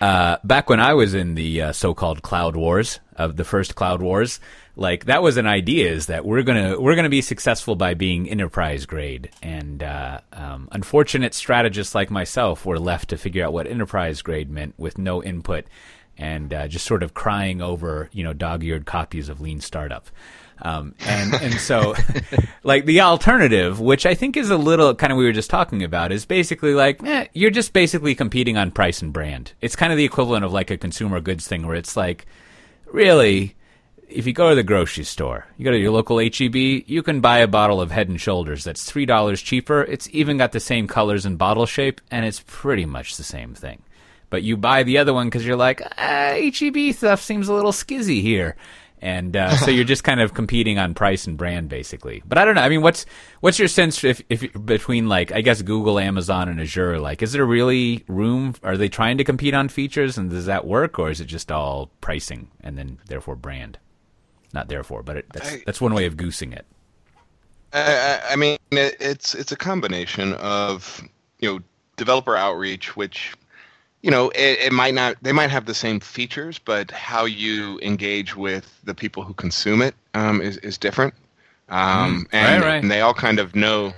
[0.00, 4.02] uh, back when I was in the uh, so-called cloud wars of the first cloud
[4.02, 4.40] wars,
[4.76, 8.28] like that was an idea is that we're gonna we're gonna be successful by being
[8.28, 13.66] enterprise grade, and uh, um, unfortunate strategists like myself were left to figure out what
[13.66, 15.64] enterprise grade meant with no input,
[16.18, 20.06] and uh, just sort of crying over you know dog-eared copies of Lean Startup.
[20.62, 21.94] Um, and and so,
[22.62, 25.82] like the alternative, which I think is a little kind of we were just talking
[25.82, 29.52] about, is basically like eh, you're just basically competing on price and brand.
[29.60, 32.26] It's kind of the equivalent of like a consumer goods thing, where it's like,
[32.86, 33.54] really,
[34.08, 37.20] if you go to the grocery store, you go to your local HEB, you can
[37.20, 39.82] buy a bottle of Head and Shoulders that's three dollars cheaper.
[39.82, 43.54] It's even got the same colors and bottle shape, and it's pretty much the same
[43.54, 43.82] thing.
[44.30, 47.72] But you buy the other one because you're like, ah, HEB stuff seems a little
[47.72, 48.56] skizzy here
[49.02, 52.22] and uh, so you're just kind of competing on price and brand basically.
[52.26, 52.62] But I don't know.
[52.62, 53.06] I mean, what's
[53.40, 56.98] what's your sense if, if between like I guess Google, Amazon, and Azure?
[56.98, 58.54] Like, is there really room?
[58.62, 61.52] Are they trying to compete on features, and does that work, or is it just
[61.52, 63.78] all pricing and then therefore brand?
[64.52, 66.64] not therefore, but it, that's I- that's one way of goosing it.
[67.72, 71.02] I, I- mean, it, it's it's a combination of
[71.40, 71.60] you know
[71.96, 73.34] developer outreach, which
[74.06, 77.80] you know it, it might not they might have the same features, but how you
[77.82, 81.14] engage with the people who consume it um, is is different.
[81.68, 82.34] Um, Mhm.
[82.34, 82.84] and, Right, right.
[82.84, 83.94] and they all kind of know,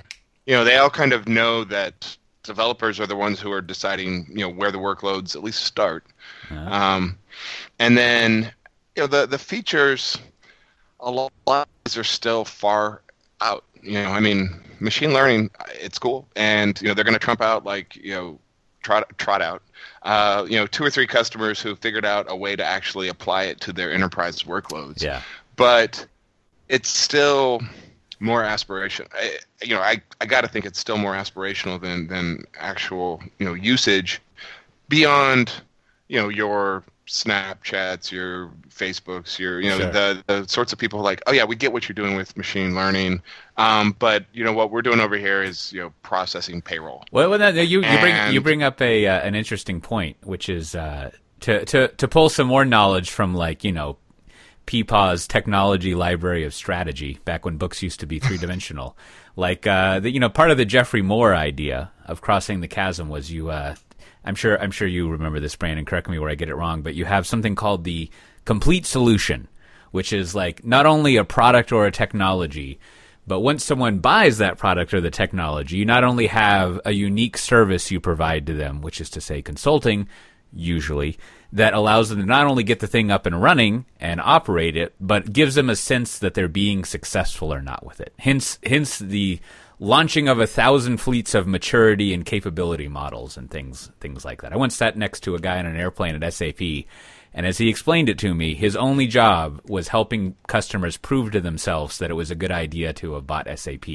[0.46, 4.26] you know, they all kind of know that developers are the ones who are deciding,
[4.30, 6.06] you know, where the workloads at least start.
[6.50, 7.18] Uh, Um,
[7.78, 8.52] and then
[8.96, 10.18] you know the the features,
[11.00, 13.02] a lot of these are still far
[13.40, 13.64] out.
[13.82, 17.42] You know, I mean, machine learning, it's cool, and you know they're going to trump
[17.42, 18.40] out like you know
[18.82, 19.62] trot trot out.
[20.02, 23.44] Uh, you know, two or three customers who figured out a way to actually apply
[23.44, 25.02] it to their enterprise workloads.
[25.02, 25.22] yeah,
[25.56, 26.06] But
[26.68, 27.60] it's still
[28.20, 29.06] more aspiration.
[29.12, 33.22] I, you know, I, I got to think it's still more aspirational than than actual
[33.38, 34.20] you know usage
[34.88, 35.52] beyond
[36.08, 39.90] you know your Snapchats, your Facebooks, your you know Sure.
[39.90, 42.74] the the sorts of people like, oh yeah, we get what you're doing with machine
[42.74, 43.22] learning,
[43.56, 47.04] um, but you know what we're doing over here is you know processing payroll.
[47.10, 50.48] Well, well, that, you you bring you bring up a uh, an interesting point, which
[50.48, 53.96] is uh, to to to pull some more knowledge from like you know
[54.66, 58.96] Peepaw's technology library of strategy back when books used to be three dimensional.
[59.34, 63.08] like uh, the, you know, part of the Geoffrey Moore idea of crossing the chasm
[63.08, 63.50] was you.
[64.24, 65.84] I'm sure I'm sure you remember this, Brandon.
[65.84, 68.10] Correct me where I get it wrong, but you have something called the
[68.44, 69.48] complete solution,
[69.90, 72.78] which is like not only a product or a technology,
[73.26, 77.36] but once someone buys that product or the technology, you not only have a unique
[77.36, 80.08] service you provide to them, which is to say consulting,
[80.52, 81.18] usually,
[81.52, 84.94] that allows them to not only get the thing up and running and operate it,
[84.98, 88.14] but gives them a sense that they're being successful or not with it.
[88.18, 89.40] Hence, hence the
[89.80, 94.52] launching of a thousand fleets of maturity and capability models and things, things like that.
[94.52, 96.60] I once sat next to a guy on an airplane at SAP,
[97.34, 101.40] and as he explained it to me, his only job was helping customers prove to
[101.40, 103.86] themselves that it was a good idea to have bought SAP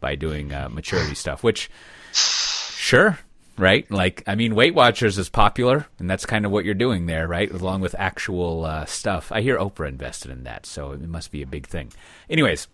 [0.00, 1.70] by doing uh, maturity stuff, which,
[2.12, 3.18] sure,
[3.56, 3.90] right?
[3.90, 7.26] Like, I mean, Weight Watchers is popular, and that's kind of what you're doing there,
[7.26, 7.50] right?
[7.50, 9.32] Along with actual uh, stuff.
[9.32, 11.92] I hear Oprah invested in that, so it must be a big thing.
[12.28, 12.68] Anyways,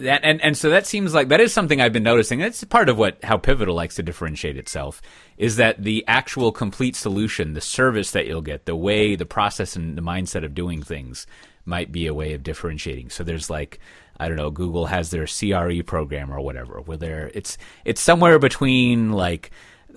[0.00, 2.40] that and and so that seems like that is something I've been noticing.
[2.40, 5.00] It's part of what how Pivotal likes to differentiate itself
[5.36, 9.76] is that the actual complete solution, the service that you'll get, the way, the process,
[9.76, 11.26] and the mindset of doing things
[11.64, 13.10] might be a way of differentiating.
[13.10, 13.78] So there's like
[14.18, 18.38] I don't know, Google has their CRE program or whatever, where there it's it's somewhere
[18.38, 19.50] between like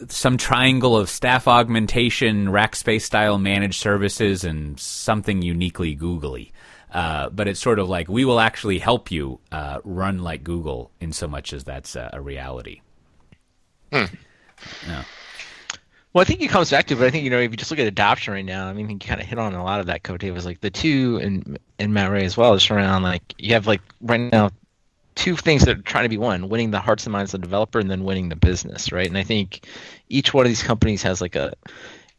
[0.07, 6.51] some triangle of staff augmentation, Rackspace style managed services, and something uniquely googly.
[6.93, 10.91] Uh, but it's sort of like we will actually help you uh, run like Google
[11.01, 12.81] in so much as that's uh, a reality.
[16.13, 17.71] Well, I think it comes back to, but I think you know if you just
[17.71, 19.87] look at adoption right now, I mean, you kind of hit on a lot of
[19.87, 20.03] that.
[20.03, 22.53] Coté was like the two and and Matt Ray as well.
[22.53, 24.51] Just around like you have like right now
[25.15, 27.47] two things that are trying to be one: winning the hearts and minds of the
[27.47, 29.07] developer, and then winning the business, right?
[29.07, 29.65] And I think
[30.09, 31.55] each one of these companies has like a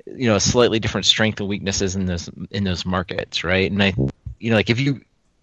[0.06, 3.70] you know a slightly different strength and weaknesses in those in those markets, right?
[3.70, 3.94] And I
[4.38, 5.00] you know like if you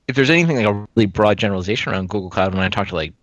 [0.08, 2.96] if there's anything like a really broad generalization around Google Cloud, when I talk to
[2.96, 3.14] like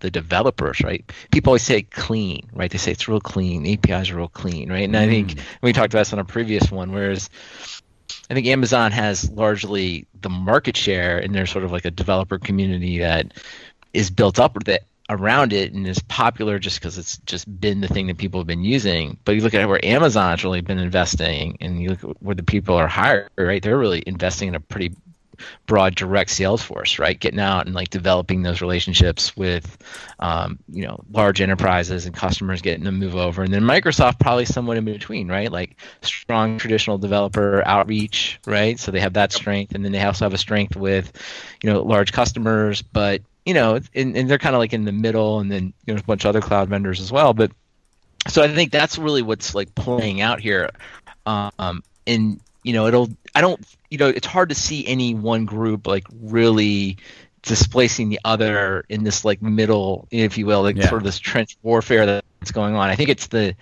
[0.00, 1.10] the developers, right?
[1.30, 2.70] People always say clean, right?
[2.70, 3.62] They say it's real clean.
[3.62, 4.84] The APIs are real clean, right?
[4.84, 5.40] And I think mm.
[5.62, 7.28] we talked about this on a previous one, whereas
[8.30, 12.38] I think Amazon has largely the market share, and there's sort of like a developer
[12.38, 13.32] community that
[13.94, 17.88] is built up that around it and is popular just because it's just been the
[17.88, 19.16] thing that people have been using.
[19.24, 22.42] But you look at where Amazon's really been investing, and you look at where the
[22.42, 23.62] people are hired, right?
[23.62, 24.94] They're really investing in a pretty
[25.66, 27.18] broad direct sales force, right?
[27.18, 29.78] Getting out and like developing those relationships with,
[30.18, 33.42] um, you know, large enterprises and customers, getting them to move over.
[33.42, 35.50] And then Microsoft probably somewhat in between, right?
[35.50, 38.78] Like strong traditional developer outreach, right?
[38.78, 41.12] So they have that strength, and then they also have a strength with,
[41.62, 44.92] you know, large customers, but you know, and, and they're kind of like in the
[44.92, 47.50] middle, and then you know, there's a bunch of other cloud vendors as well, but.
[48.26, 50.68] So I think that's really what's like playing out here,
[51.24, 55.46] um, and you know it'll I don't you know it's hard to see any one
[55.46, 56.98] group like really
[57.42, 60.88] displacing the other in this like middle, if you will, like Yeah.
[60.88, 62.90] sort of this trench warfare that's going on.
[62.90, 63.56] I think it's the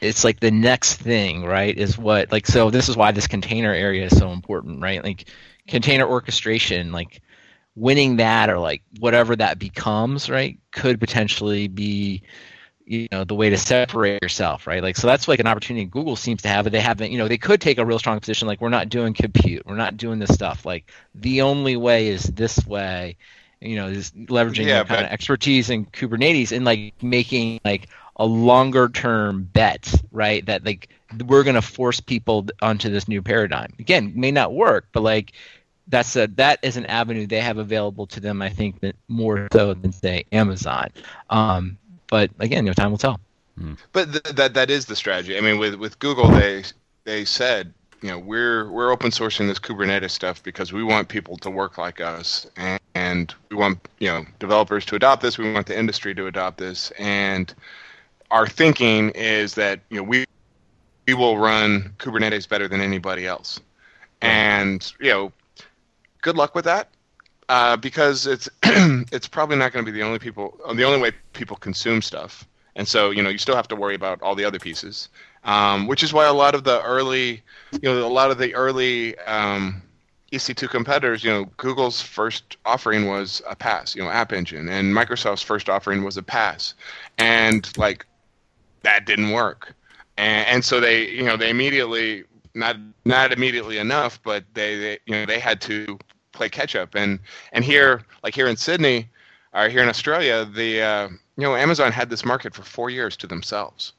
[0.00, 1.76] it's like the next thing, right?
[1.76, 5.02] Is what like so this is why this container area is so important, right?
[5.04, 5.28] Like
[5.68, 7.22] container orchestration, like
[7.76, 12.22] winning that or like whatever that becomes, right, could potentially be
[12.90, 16.16] you know the way to separate yourself right like so that's like an opportunity google
[16.16, 18.48] seems to have but they haven't you know they could take a real strong position
[18.48, 22.24] like we're not doing compute we're not doing this stuff like the only way is
[22.24, 23.16] this way
[23.60, 28.26] you know is leveraging Yeah, kind of expertise in kubernetes and like making like a
[28.26, 30.88] longer term bet right that like
[31.26, 35.32] we're going to force people onto this new paradigm again may not work but like
[35.90, 38.40] that's a that is an avenue they have available to them.
[38.40, 40.90] I think that more so than say Amazon.
[41.28, 41.78] Um,
[42.10, 43.20] but again, you know, time will tell.
[43.56, 43.74] Hmm.
[43.92, 45.38] But th- that that is the strategy.
[45.38, 46.64] I mean, with with Google, they
[47.04, 51.36] they said, you know, we're we're open sourcing this Kubernetes stuff because we want people
[51.38, 55.38] to work like us, and, and we want you know developers to adopt this.
[55.38, 57.54] We want the industry to adopt this, and
[58.30, 60.24] our thinking is that you know we
[61.06, 63.60] we will run Kubernetes better than anybody else,
[64.20, 65.32] and you know,
[66.22, 66.88] good luck with that.
[67.50, 71.10] Uh, because it's it's probably not going to be the only people the only way
[71.32, 72.46] people consume stuff.
[72.76, 75.08] And so you know you still have to worry about all the other pieces.
[75.42, 78.54] Um, which is why a lot of the early you know a lot of the
[78.54, 79.82] early um,
[80.30, 84.94] ec2 competitors you know google's first offering was a pass you know app engine and
[84.94, 86.74] microsoft's first offering was a pass.
[87.18, 88.06] And like
[88.82, 89.74] that didn't work.
[90.18, 92.22] And, and so they you know they immediately
[92.54, 95.98] not not immediately enough but they, they you know they had to
[96.40, 96.94] play catch up.
[96.94, 97.18] And
[97.52, 99.08] and here like here in sydney
[99.52, 103.14] or here in australia the uh, you know amazon had this market for four years
[103.18, 103.92] to themselves.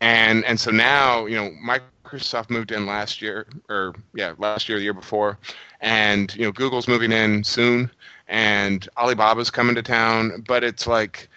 [0.00, 4.78] And and so now you know microsoft moved in last year or yeah last year
[4.78, 5.38] the year before.
[5.82, 7.90] And you know google's moving in soon.
[8.28, 10.42] And alibaba's coming to town.
[10.48, 11.28] But it's like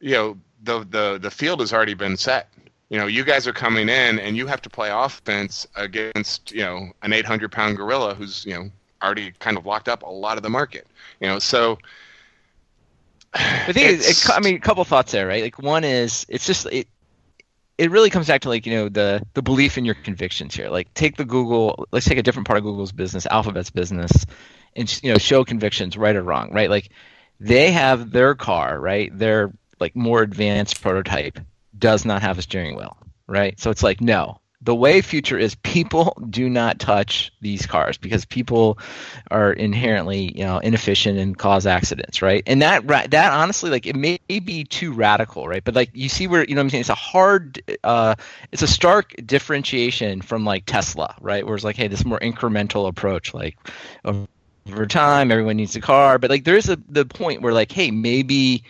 [0.00, 2.48] you know the the the field has already been set.
[2.88, 6.64] You know you guys are coming in and you have to play offense against you
[6.64, 8.70] know an 800 pound gorilla who's you know
[9.02, 10.86] already kind of locked up a lot of the market
[11.20, 11.78] you know so
[13.34, 15.42] I think it, it, I mean a couple thoughts there, right?
[15.42, 16.86] Like one is it's just it
[17.78, 20.68] it really comes back to like you know the the belief in your convictions here.
[20.68, 24.26] Like take the Google, let's take a different part of Google's business, Alphabet's business,
[24.76, 26.68] and you know show convictions, right or wrong, right?
[26.68, 26.90] Like
[27.40, 29.16] they have their car, right?
[29.16, 31.40] Their like more advanced prototype
[31.76, 33.58] does not have a steering wheel, right?
[33.58, 38.24] So it's like no, the way future is people do not touch these cars because
[38.24, 38.78] people
[39.30, 42.42] are inherently you know inefficient and cause accidents right?
[42.46, 45.64] And that that honestly like it may be too radical right?
[45.64, 46.82] But like you see where you know i'm saying?
[46.82, 48.14] It's a hard uh
[48.52, 51.44] it's a stark differentiation from like tesla right?
[51.44, 53.56] Where it's like hey this more incremental approach like
[54.04, 56.18] over time everyone needs a car.
[56.18, 58.62] But like there's a the point where like hey maybe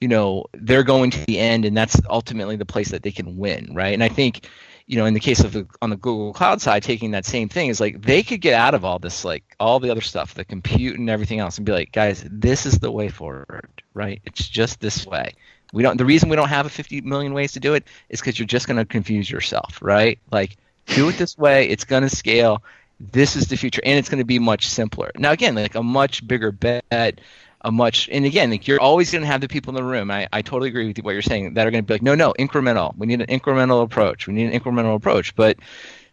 [0.00, 3.36] you know they're going to the end and that's ultimately the place that they can
[3.36, 3.92] win right?
[3.92, 4.48] And i think
[4.90, 7.48] you know, in the case of the, on the Google Cloud side, taking that same
[7.48, 10.34] thing is like they could get out of all this, like all the other stuff,
[10.34, 14.20] the compute and everything else, and be like, guys, this is the way forward, right?
[14.24, 15.34] It's just this way.
[15.72, 15.96] We don't.
[15.96, 18.46] The reason we don't have a 50 million ways to do it is because you're
[18.46, 20.18] just going to confuse yourself, right?
[20.32, 21.68] Like, do it this way.
[21.68, 22.60] It's going to scale.
[22.98, 25.12] This is the future, and it's going to be much simpler.
[25.16, 27.20] Now, again, like a much bigger bet
[27.62, 30.10] a much and again like you're always going to have the people in the room
[30.10, 32.14] I, I totally agree with what you're saying that are going to be like no
[32.14, 32.96] no incremental.
[32.96, 34.26] We need an incremental approach.
[34.26, 35.34] We need an incremental approach.
[35.34, 35.58] But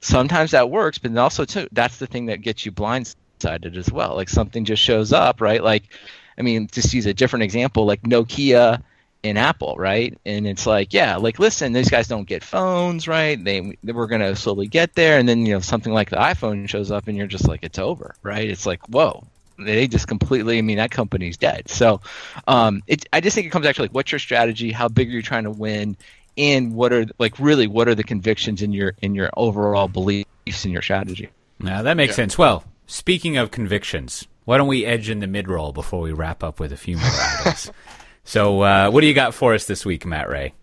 [0.01, 4.15] sometimes that works but also too that's the thing that gets you blindsided as well.
[4.15, 5.63] Like something just shows up right?
[5.63, 5.83] Like
[6.37, 8.83] i mean just use a different example like nokia
[9.23, 10.17] and apple right?
[10.25, 13.41] And it's like yeah like listen these guys don't get phones right?
[13.41, 16.17] They, they we're going to slowly get there and then you know something like the
[16.17, 18.49] iphone shows up and you're just like it's over right?
[18.49, 19.25] It's like whoa
[19.57, 20.57] they just completely.
[20.57, 21.69] I mean, that company's dead.
[21.69, 22.01] So,
[22.47, 24.71] um, it, I just think it comes back to like, what's your strategy?
[24.71, 25.97] How big are you trying to win?
[26.37, 30.65] And what are like really what are the convictions in your in your overall beliefs
[30.65, 31.29] in your strategy?
[31.59, 32.15] Now that makes yeah.
[32.17, 32.37] sense.
[32.37, 36.43] Well, speaking of convictions, why don't we edge in the mid roll before we wrap
[36.43, 37.71] up with a few more items?
[38.23, 40.53] so, uh, what do you got for us this week, Matt Ray?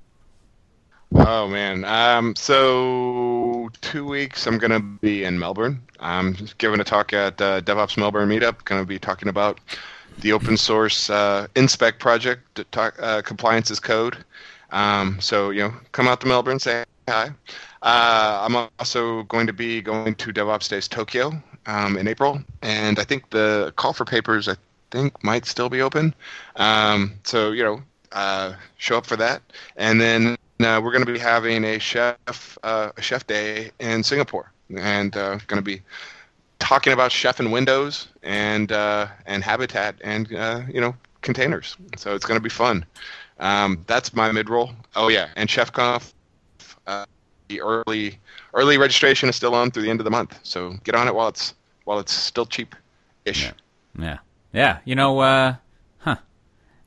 [1.15, 1.85] Oh man.
[1.85, 3.44] Um, so
[3.81, 5.81] two weeks I'm gonna be in Melbourne.
[6.01, 8.65] I'm giving a talk at uh, DevOps Melbourne Meetup.
[8.65, 9.59] Going to be talking about
[10.19, 14.17] the open source uh, InSpec project, talk, uh, compliance as code.
[14.71, 17.31] Um, so you know, come out to Melbourne, say hi.
[17.83, 21.33] Uh, I'm also going to be going to DevOps Days Tokyo
[21.67, 24.57] um, in April, and I think the call for papers I
[24.91, 26.15] think might still be open.
[26.57, 29.43] Um, so you know, uh, show up for that,
[29.77, 34.03] and then uh, we're going to be having a chef uh, a chef day in
[34.03, 35.83] Singapore, and uh, going to be
[36.59, 41.77] talking about chef and Windows and uh, and Habitat and uh, you know containers.
[41.97, 42.85] So it's going to be fun.
[43.39, 44.71] Um, that's my mid roll.
[44.97, 46.13] Oh yeah, and ChefConf.
[46.87, 47.07] Uh,
[47.49, 48.19] the early
[48.55, 51.15] early registration is still on through the end of the month, so get on it
[51.15, 52.75] while it's while it's still cheap,
[53.25, 53.45] ish.
[53.45, 53.53] Yeah.
[53.99, 54.19] yeah,
[54.53, 54.79] yeah.
[54.85, 55.57] You know, uh,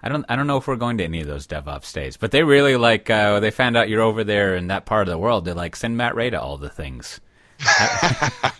[0.07, 2.31] I don't I don't know if we're going to any of those DevOps days, but
[2.31, 5.17] they really like uh, they found out you're over there in that part of the
[5.17, 5.43] world.
[5.43, 7.19] They're like send Matt Ray to all the things.
[7.59, 8.53] I,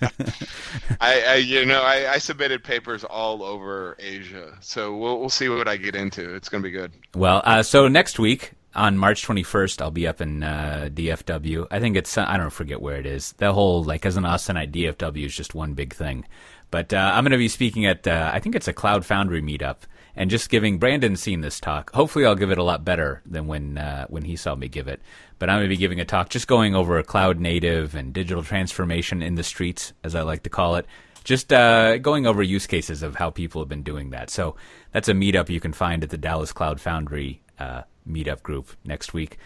[1.00, 5.70] I, you know I, I, submitted papers all over Asia, so we'll we'll see what
[5.70, 6.36] I get into.
[6.36, 6.92] It's gonna be good.
[7.16, 11.68] Well, uh, so next week on March 21st, I'll be up in uh, DFW.
[11.72, 13.32] I think it's I don't forget where it is.
[13.38, 16.26] The whole like as an Austinite, DFW is just one big thing.
[16.72, 19.42] But uh, I'm going to be speaking at uh, I think it's a Cloud Foundry
[19.42, 19.78] meetup,
[20.18, 21.92] and just giving Brandon seen this talk.
[21.94, 24.88] Hopefully, I'll give it a lot better than when uh, when he saw me give
[24.88, 25.00] it.
[25.40, 28.44] But I'm going to be giving a talk just going over cloud native and digital
[28.44, 30.88] transformation in the streets, as I like to call it.
[31.24, 34.30] Just uh, going over use cases of how people have been doing that.
[34.30, 34.56] So
[34.92, 39.14] that's a meetup you can find at the Dallas Cloud Foundry uh, meetup group next
[39.14, 39.38] week.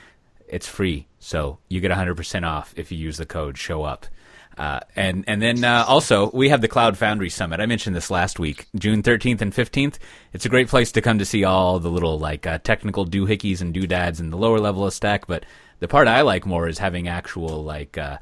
[0.47, 4.05] It's free, so you get 100% off if you use the code show up.
[4.61, 7.59] Uh, and and then uh, also we have the Cloud Foundry Summit.
[7.59, 9.97] I mentioned this last week, June 13th and 15th.
[10.33, 13.61] It's a great place to come to see all the little like uh, technical doohickeys
[13.61, 15.25] and doodads in the lower level of Stack.
[15.25, 15.47] But
[15.79, 18.19] the part I like more is having actual like uh,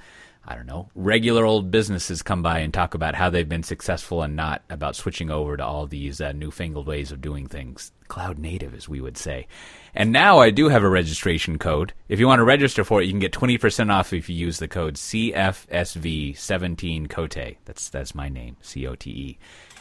[0.49, 4.23] I don't know, regular old businesses come by and talk about how they've been successful
[4.23, 7.91] and not about switching over to all these uh, newfangled ways of doing things.
[8.07, 9.45] Cloud native, as we would say.
[9.93, 11.93] And now I do have a registration code.
[12.07, 14.57] If you want to register for it, you can get 20% off if you use
[14.57, 17.57] the code CFSV17 Cote.
[17.65, 19.37] That's, that's my name, C O T E.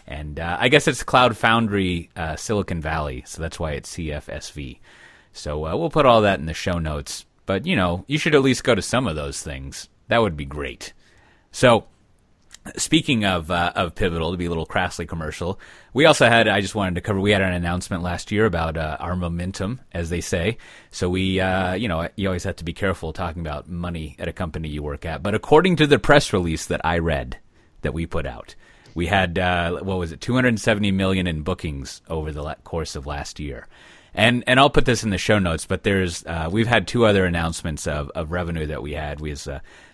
[0.06, 4.80] And uh, I guess it's Cloud Foundry uh, Silicon Valley, so that's why it's CFSV.
[5.32, 7.24] So uh, we'll put all that in the show notes.
[7.46, 9.88] But, you know, you should at least go to some of those things.
[10.08, 10.92] That would be great.
[11.50, 11.86] So,
[12.76, 15.58] speaking of uh, of Pivotal, to be a little crassly commercial,
[15.92, 16.48] we also had.
[16.48, 17.20] I just wanted to cover.
[17.20, 20.58] We had an announcement last year about uh, our momentum, as they say.
[20.90, 24.28] So we, uh, you know, you always have to be careful talking about money at
[24.28, 25.22] a company you work at.
[25.22, 27.38] But according to the press release that I read,
[27.82, 28.54] that we put out,
[28.94, 33.38] we had uh, what was it, 270 million in bookings over the course of last
[33.38, 33.66] year.
[34.14, 37.04] And and I'll put this in the show notes, but there's uh, we've had two
[37.04, 39.20] other announcements of, of revenue that we had.
[39.20, 39.46] We was,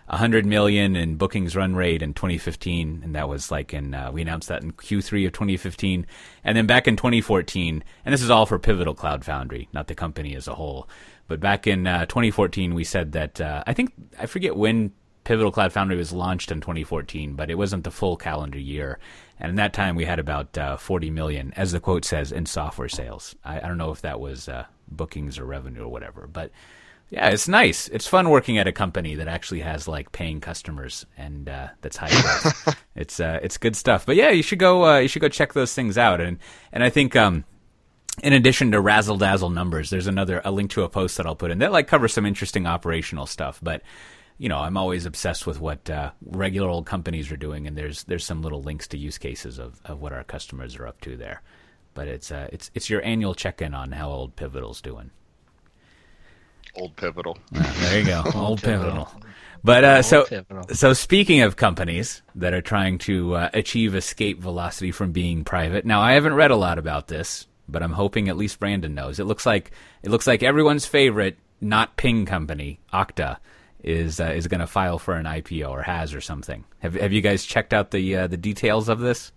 [0.07, 4.21] 100 million in bookings run rate in 2015 and that was like in uh, we
[4.21, 6.07] announced that in Q3 of 2015
[6.45, 9.95] and then back in 2014 and this is all for Pivotal Cloud Foundry not the
[9.95, 10.89] company as a whole.
[11.27, 14.93] But back in uh, 2014 we said that uh, I think I forget when
[15.25, 18.99] Pivotal Cloud Foundry was launched in 2014 but it wasn't the full calendar year.
[19.41, 22.45] And in that time we had about uh, 40 million as the quote says in
[22.45, 23.35] software sales.
[23.43, 26.51] I, I don't know if that was uh, bookings or revenue or whatever but
[27.11, 27.89] yeah, it's nice.
[27.89, 31.97] It's fun working at a company that actually has like paying customers and uh, that's
[31.97, 32.77] high growth.
[32.97, 34.07] it's uh, it's good stuff.
[34.07, 36.21] But yeah, you should go uh, you should go check those things out.
[36.21, 36.39] And
[36.73, 37.45] and I think um,
[38.23, 41.37] in addition to razzle dazzle numbers, there's another a link to a post that I'll
[41.37, 43.61] put in that like covers some interesting operational stuff.
[43.63, 43.83] But
[44.39, 48.05] you know, I'm always obsessed with what uh, regular old companies are doing, and there's
[48.05, 51.17] there's some little links to use cases of, of what our customers are up to
[51.17, 51.43] there.
[51.93, 55.11] But it's uh, it's it's your annual check in on how old Pivotal's doing.
[56.77, 57.39] Old Pivotal.
[57.53, 58.23] there you go.
[58.27, 59.09] Old, Old Pivotal.
[59.65, 60.75] But uh, so pivotal.
[60.75, 65.87] so speaking of companies that are trying to uh, achieve escape velocity from being private.
[65.87, 69.19] Now I haven't read a lot about this, but I'm hoping at least Brandon knows.
[69.19, 69.71] It looks like
[70.03, 73.39] it looks like everyone's favorite not ping company, Okta,
[73.83, 76.65] is uh, is going to file for an IPO or has or something.
[76.81, 79.33] Have Have you guys checked out the uh, the details of this?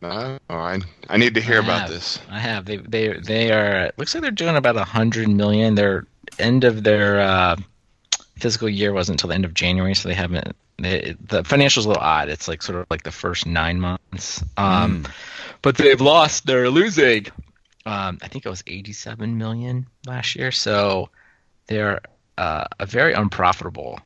[0.00, 2.18] No, oh, I I need to hear I about have, this.
[2.30, 2.64] I have.
[2.64, 3.92] They they they are.
[3.98, 5.74] Looks like they're doing about a hundred million.
[5.74, 6.06] Their
[6.38, 7.56] end of their uh,
[8.36, 10.56] fiscal year wasn't until the end of January, so they haven't.
[10.78, 12.28] They, the financials a little odd.
[12.28, 14.42] It's like sort of like the first nine months.
[14.56, 15.10] Um, mm.
[15.62, 16.46] But they've lost.
[16.46, 17.26] They're losing.
[17.84, 20.52] Um, I think it was eighty-seven million last year.
[20.52, 21.10] So
[21.66, 22.00] they're
[22.38, 24.00] uh, a very unprofitable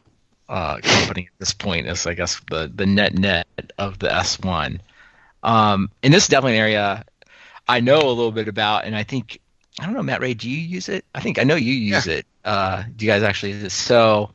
[0.49, 1.87] uh, company at this point.
[1.87, 3.47] Is I guess the the net net
[3.79, 4.81] of the S one.
[5.43, 7.05] Um, and this is definitely an area
[7.69, 9.41] I know a little bit about, and I think
[9.81, 11.05] I don't know, Matt Ray, do you use it?
[11.15, 12.15] I think I know you use yeah.
[12.15, 12.27] it.
[12.45, 13.73] Uh, do you guys actually use it?
[13.73, 14.31] So,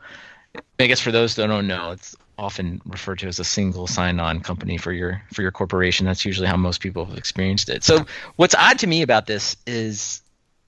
[0.80, 4.42] I guess for those that don't know, it's often referred to as a single sign-on
[4.42, 6.06] company for your for your corporation.
[6.06, 7.84] That's usually how most people have experienced it.
[7.84, 10.22] So, what's odd to me about this is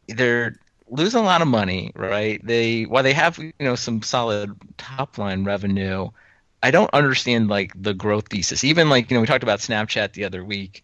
[0.07, 0.55] they're
[0.89, 2.45] losing a lot of money, right?
[2.45, 6.09] They while they have you know some solid top line revenue,
[6.63, 8.63] I don't understand like the growth thesis.
[8.63, 10.83] Even like you know we talked about Snapchat the other week.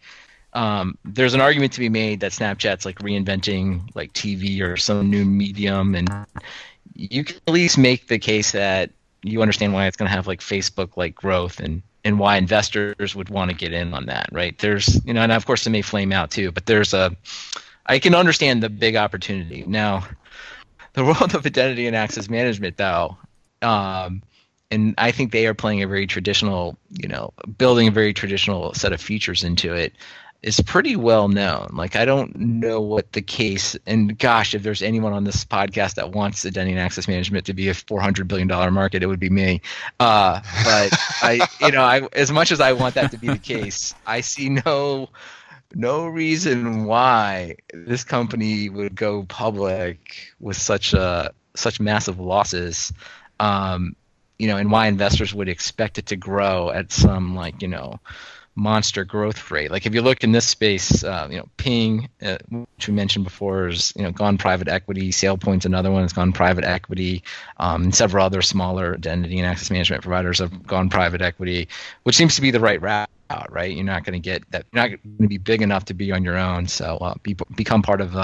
[0.52, 5.10] Um, there's an argument to be made that Snapchat's like reinventing like TV or some
[5.10, 6.08] new medium, and
[6.94, 8.90] you can at least make the case that
[9.22, 13.14] you understand why it's going to have like Facebook like growth and and why investors
[13.14, 14.56] would want to get in on that, right?
[14.58, 17.14] There's you know, and of course it may flame out too, but there's a
[17.84, 20.06] I can understand the big opportunity now.
[20.94, 23.16] The world of identity and access management, though,
[23.62, 24.22] um,
[24.70, 28.74] and I think they are playing a very traditional, you know, building a very traditional
[28.74, 29.94] set of features into it
[30.42, 31.68] is pretty well known.
[31.72, 35.94] Like I don't know what the case and gosh, if there's anyone on this podcast
[35.94, 39.20] that wants identity and access management to be a 400 billion dollar market, it would
[39.20, 39.60] be me.
[39.98, 43.38] Uh, but I, you know, I as much as I want that to be the
[43.38, 45.08] case, I see no
[45.74, 52.92] no reason why this company would go public with such a such massive losses.
[53.40, 53.96] Um,
[54.38, 57.98] you know, and why investors would expect it to grow at some like you know
[58.58, 59.70] monster growth rate.
[59.70, 63.24] Like if you look in this space, uh, you know, Ping, uh, which we mentioned
[63.24, 65.10] before, is you know gone private equity.
[65.10, 67.22] SailPoint's another one has gone private equity.
[67.58, 71.68] Um, and several other smaller identity and access management providers have gone private equity,
[72.02, 73.08] which seems to be the right route.
[73.50, 74.64] Right, you're not going to get that.
[74.72, 76.66] You're not going to be big enough to be on your own.
[76.66, 78.16] So uh, be, become part of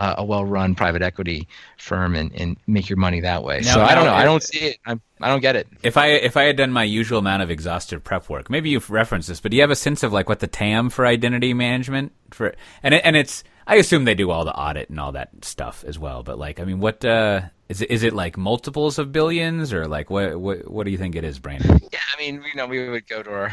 [0.00, 1.46] uh, a well-run private equity
[1.76, 3.60] firm and, and make your money that way.
[3.60, 4.14] Now, so I don't know.
[4.14, 4.78] I don't see it.
[4.86, 5.68] I'm, I don't get it.
[5.82, 8.90] If I if I had done my usual amount of exhaustive prep work, maybe you've
[8.90, 11.52] referenced this, but do you have a sense of like what the TAM for identity
[11.52, 15.12] management for and it, and it's I assume they do all the audit and all
[15.12, 16.22] that stuff as well.
[16.22, 17.90] But like, I mean, what uh, is it?
[17.90, 21.24] Is it like multiples of billions or like what what what do you think it
[21.24, 21.78] is, Brandon?
[21.92, 23.52] Yeah, I mean, you know, we would go to our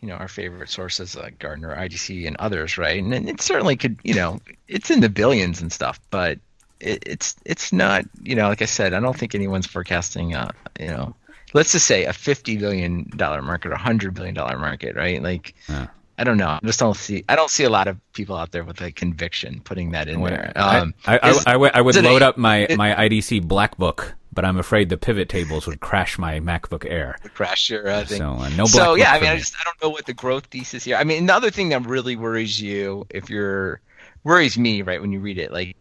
[0.00, 3.02] you know our favorite sources like Gartner, IDC, and others, right?
[3.02, 6.38] And it certainly could, you know, it's in the billions and stuff, but
[6.80, 10.52] it, it's it's not, you know, like I said, I don't think anyone's forecasting, uh,
[10.78, 11.14] you know,
[11.52, 15.22] let's just say a fifty billion dollar market or a hundred billion dollar market, right?
[15.22, 15.54] Like.
[15.68, 15.88] Yeah.
[16.20, 16.48] I don't know.
[16.48, 17.24] I just don't see.
[17.28, 20.20] I don't see a lot of people out there with a conviction putting that in
[20.20, 20.50] there.
[20.56, 24.16] Um, I, I, I, I, would load a, up my, it, my IDC black book
[24.38, 27.18] but I'm afraid the pivot tables would crash my MacBook Air.
[27.24, 28.18] Would crash your uh, thing.
[28.18, 28.66] So uh, no.
[28.66, 30.94] so yeah, I mean, I just I don't know what the growth thesis here.
[30.94, 33.80] I mean, another thing that really worries you if you're
[34.22, 35.74] worries me right when you read it, like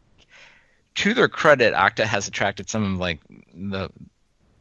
[0.96, 3.20] to their credit, Okta has attracted some of like
[3.54, 3.92] the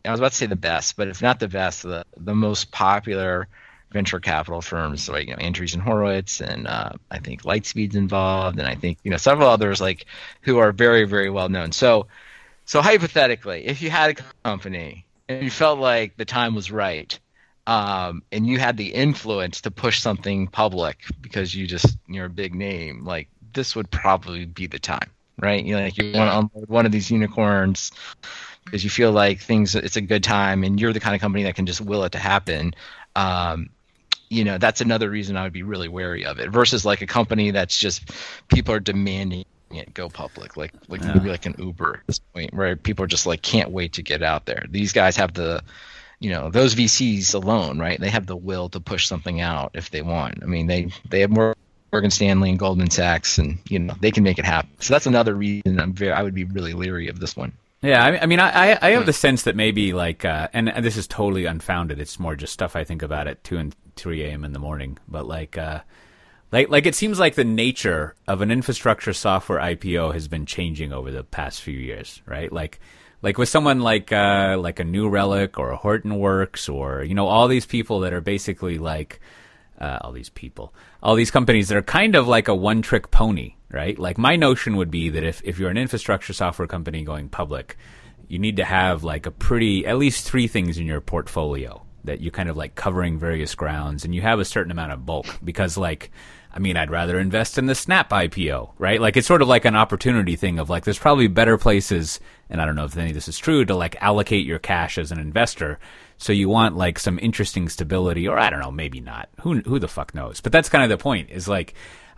[0.05, 2.73] I was about to say the best, but if not the best, the the most
[2.73, 3.49] popular
[3.93, 8.69] venture capital firms like you know Andreessen Horowitz and uh, I think Lightspeed's involved, and
[8.69, 10.05] I think you know several others like
[10.43, 11.73] who are very very well known.
[11.73, 12.09] So
[12.67, 17.19] so hypothetically, if you had a company and you felt like the time was right,
[17.69, 22.31] um, and you had the influence to push something public because you just you're a
[22.31, 25.11] big name, like this would probably be the time,
[25.41, 25.65] right?
[25.65, 27.93] You know, like you want to unload one of these unicorns
[28.65, 31.45] because you feel like things it's a good time, and you're the kind of company
[31.45, 32.75] that can just will it to happen.
[33.15, 33.71] Um,
[34.29, 37.07] you know, that's another reason I would be really wary of it versus like a
[37.07, 38.11] company that's just
[38.49, 41.15] people are demanding it go public, like like yeah.
[41.15, 44.03] maybe like an Uber at this point, where people are just like can't wait to
[44.03, 44.65] get out there.
[44.71, 45.63] These guys have the,
[46.21, 48.01] you know, those VCs alone, right?
[48.01, 50.43] They have the will to push something out if they want.
[50.43, 51.55] I mean, they they have more
[51.93, 54.71] Morgan Stanley and Goldman Sachs, and you know they can make it happen.
[54.81, 57.53] So that's another reason I'm very I would be really leery of this one.
[57.83, 60.85] Yeah, I, I mean, I I have the sense that maybe like, uh, and, and
[60.85, 62.01] this is totally unfounded.
[62.01, 64.45] It's more just stuff I think about at two and three a.m.
[64.45, 64.99] in the morning.
[65.07, 65.81] But like, uh,
[66.53, 70.93] like, like it seems like the nature of an infrastructure software IPO has been changing
[70.93, 72.53] over the past few years, right?
[72.53, 72.81] Like,
[73.23, 77.27] like with someone like uh, like a New Relic or a Hortonworks or you know
[77.27, 79.21] all these people that are basically like
[79.81, 83.11] uh, all these people, all these companies that are kind of like a one trick
[83.11, 83.99] pony, right?
[83.99, 87.77] Like my notion would be that if if you're an infrastructure software company going public,
[88.29, 92.21] you need to have like a pretty at least three things in your portfolio that
[92.21, 95.27] you're kind of like covering various grounds and you have a certain amount of bulk
[95.43, 96.13] because like
[96.57, 98.99] I mean, I'd rather invest in the Snap IPO, right?
[98.99, 102.63] Like it's sort of like an opportunity thing of like there's probably better places, and
[102.63, 105.13] I don't know if any of this is true, to like allocate your cash as
[105.13, 105.79] an investor.
[106.17, 109.29] So you want like some interesting stability, or I don't know, maybe not.
[109.43, 110.41] Who who the fuck knows?
[110.41, 111.29] But that's kind of the point.
[111.29, 111.75] Is like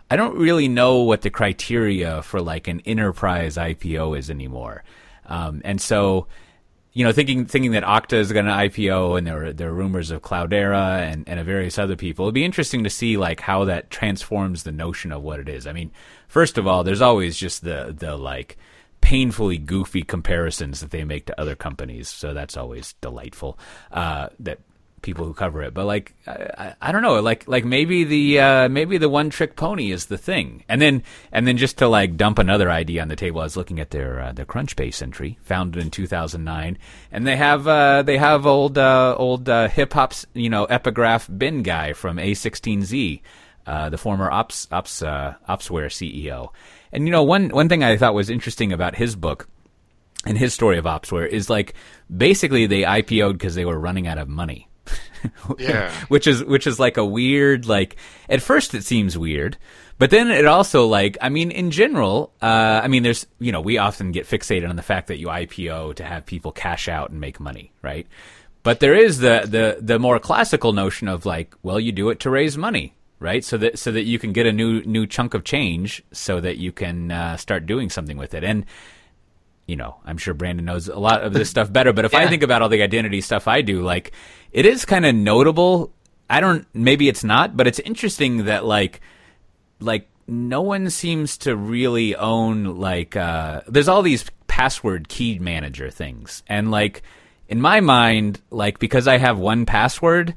[0.09, 4.85] I don't really know what the criteria for like an enterprise IPO is anymore,
[5.25, 6.27] um, and so
[6.91, 9.73] you know, thinking thinking that Okta is going to IPO, and there are there are
[9.73, 12.25] rumors of Cloudera and and various other people.
[12.25, 15.67] It'd be interesting to see like how that transforms the notion of what it is.
[15.67, 15.91] I mean,
[16.27, 18.57] first of all, there's always just the the like
[19.01, 23.59] painfully goofy comparisons that they make to other companies, so that's always delightful.
[23.91, 24.59] Uh, that
[25.01, 25.73] people who cover it.
[25.73, 29.55] But like, I, I don't know, like like maybe the uh, maybe the one trick
[29.55, 30.63] pony is the thing.
[30.67, 33.57] And then and then just to like dump another idea on the table, I was
[33.57, 36.77] looking at their uh, their Crunchbase entry, founded in 2009,
[37.11, 41.29] and they have uh, they have old uh, old uh, hip hop's you know epigraph
[41.37, 43.21] bin guy from A16Z,
[43.67, 46.49] uh, the former Ops Ops uh, Opsware CEO.
[46.91, 49.47] And you know one one thing I thought was interesting about his book
[50.25, 51.73] and his story of Opsware is like
[52.15, 54.68] basically they IPO'd because they were running out of money
[55.59, 55.91] yeah.
[56.07, 57.97] which is which is like a weird like
[58.29, 59.57] at first it seems weird,
[59.97, 63.61] but then it also like I mean in general, uh, I mean there's you know
[63.61, 67.09] we often get fixated on the fact that you IPO to have people cash out
[67.09, 68.07] and make money, right?
[68.63, 72.19] But there is the the the more classical notion of like, well, you do it
[72.21, 73.43] to raise money, right?
[73.43, 76.57] So that so that you can get a new new chunk of change, so that
[76.57, 78.43] you can uh, start doing something with it.
[78.43, 78.65] And
[79.69, 81.93] you know, I'm sure Brandon knows a lot of this stuff better.
[81.93, 82.19] But if yeah.
[82.19, 84.11] I think about all the identity stuff I do, like
[84.51, 85.93] it is kind of notable.
[86.29, 86.67] I don't.
[86.73, 89.01] Maybe it's not, but it's interesting that like
[89.79, 95.89] like no one seems to really own like uh there's all these password key manager
[95.89, 97.01] things and like
[97.47, 100.33] in my mind like because i have 1Password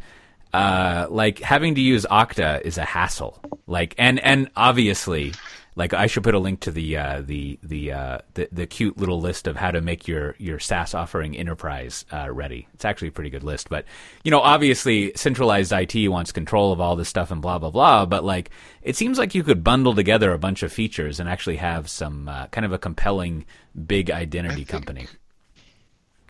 [0.53, 3.41] uh, like having to use Okta is a hassle.
[3.67, 5.33] Like, and and obviously,
[5.75, 8.99] like I should put a link to the uh, the the, uh, the the cute
[8.99, 12.69] little list of how to make your your SaaS offering enterprise uh, ready.
[12.75, 13.87] It's actually a pretty good list, but
[14.23, 18.05] you know, obviously, centralized IT wants control of all this stuff and blah blah blah.
[18.05, 18.51] But like,
[18.83, 22.29] it seems like you could bundle together a bunch of features and actually have some
[22.29, 23.47] uh, kind of a compelling
[23.87, 25.07] big identity company.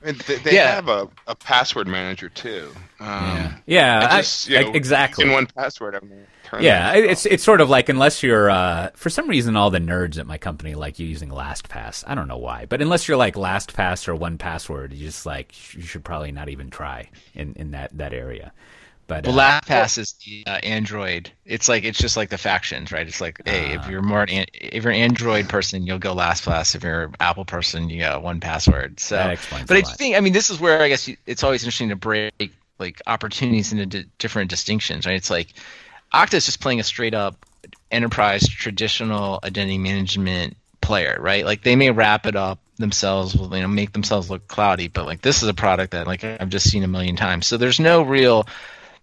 [0.05, 0.75] And they, they Yeah.
[0.75, 2.71] have a, a password manager too.
[3.01, 5.25] Um, Yeah, yeah, I I- you know, exactly.
[5.25, 6.11] In 1Password, I'm
[6.45, 9.71] turn Yeah, it- it's it's sort of like unless you're uh, for some reason all
[9.71, 12.05] the nerds at my company like you using LastPass.
[12.07, 15.83] I don't know why, but unless you're like LastPass or 1Password, you just like you
[15.83, 18.53] should probably not even try in, in that that area.
[19.21, 21.31] But Well, uh, LastPass is the uh, Android.
[21.45, 23.07] It's like it's just like the factions, right?
[23.07, 23.83] It's like, hey, Ah.
[23.85, 26.75] if you're more an, if you're an Android person, you'll go LastPass.
[26.75, 29.01] If you're an Apple person, you go 1Password.
[29.01, 31.43] So, That explains but I think I mean this is where I guess you, it's
[31.43, 35.17] always interesting to break like opportunities into di- different distinctions, right?
[35.17, 35.49] It's like
[36.13, 37.47] Okta is just playing a straight up
[37.91, 41.45] enterprise traditional identity management player, right?
[41.45, 45.23] Like they may wrap it up themselves, you know, make themselves look cloudy, but like
[45.23, 47.47] this is a product that like I've just seen a million times.
[47.47, 48.47] So there's no real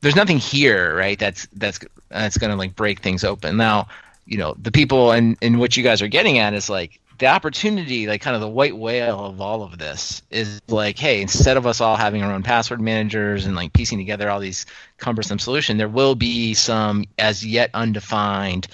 [0.02, 1.18] there's nothing here, right?
[1.20, 1.80] That's that's
[2.10, 3.58] that's going to like break things open.
[3.58, 3.88] Now,
[4.26, 7.28] you know, the people and and what you guys are getting at is like the
[7.28, 11.58] opportunity, like kind of the white whale of all of this is like, hey, instead
[11.58, 14.66] of us all having our own password managers and like piecing together all these
[14.98, 18.68] cumbersome solution, there will be some as yet undefined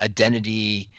[0.00, 0.90] identity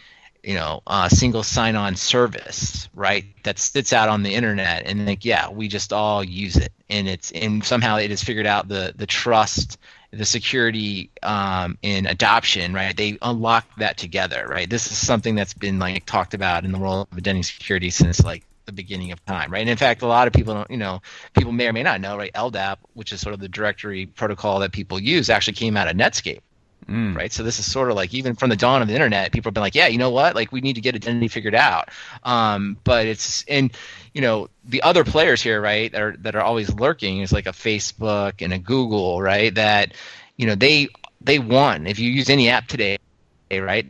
[0.43, 3.25] you know, uh, single sign-on service, right?
[3.43, 7.07] That sits out on the internet, and like, yeah, we just all use it, and
[7.07, 9.79] it's and somehow it has figured out the the trust,
[10.11, 12.95] the security, um, and adoption, right?
[12.95, 14.69] They unlock that together, right?
[14.69, 18.23] This is something that's been like talked about in the world of identity security since
[18.23, 19.61] like the beginning of time, right?
[19.61, 21.01] And in fact, a lot of people don't, you know,
[21.33, 22.31] people may or may not know, right?
[22.33, 25.95] LDAP, which is sort of the directory protocol that people use, actually came out of
[25.97, 26.39] Netscape
[26.85, 27.31] mm, right?
[27.31, 29.53] So this is sort of like even from the dawn of the internet, people have
[29.53, 30.35] been like, yeah, you know what?
[30.35, 31.89] Like we need to get identity figured out.
[32.23, 33.71] Um, but it's and
[34.13, 35.91] you know the other players here, right?
[35.91, 39.53] That are that are always lurking is like a Facebook and a Google, right?
[39.53, 39.93] That
[40.37, 40.87] you know they
[41.21, 41.87] they won.
[41.87, 42.97] If you use any app today,
[43.51, 43.85] right,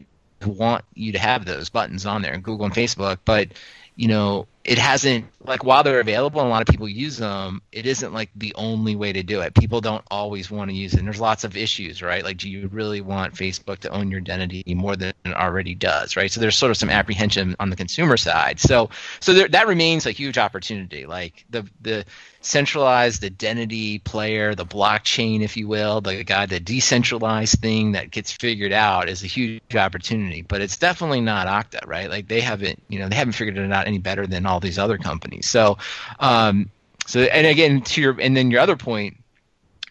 [0.45, 3.49] want you to have those buttons on there, Google and Facebook, but
[3.95, 7.61] you know it hasn't like while they're available and a lot of people use them
[7.72, 9.53] it isn't like the only way to do it.
[9.53, 12.24] People don't always want to use it and there's lots of issues right?
[12.24, 16.16] Like do you really want facebook to own your identity more than it already does
[16.16, 16.32] right?
[16.32, 18.59] So there's sort of some apprehension on the consumer side.
[18.59, 18.89] So
[19.20, 21.05] so there, that remains a huge opportunity.
[21.05, 22.05] Like the the
[22.43, 28.33] centralized identity player the blockchain if you will the guy the decentralized thing that gets
[28.33, 30.41] figured out is a huge opportunity.
[30.41, 32.09] But it's definitely not okta right?
[32.09, 34.77] Like they haven't you know they haven't figured it out any better than all these
[34.77, 35.49] other companies.
[35.49, 35.77] So
[36.19, 36.69] um
[37.05, 39.17] so and again to your and then your other point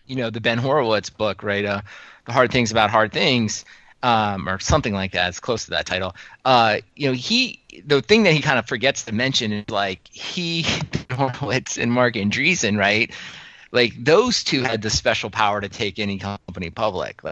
[0.07, 1.65] you know the ben horowitz book right?
[1.65, 1.81] Uh
[2.27, 3.65] the hard things about hard things
[4.03, 5.29] um, or something like that.
[5.29, 6.15] It's close to that title.
[6.45, 10.01] Uh, you know, he the thing that he kind of forgets to mention is like
[10.11, 10.67] he
[11.11, 13.11] Horowitz and Marc Andreessen, right?
[13.71, 17.23] Like those two had the special power to take any company public.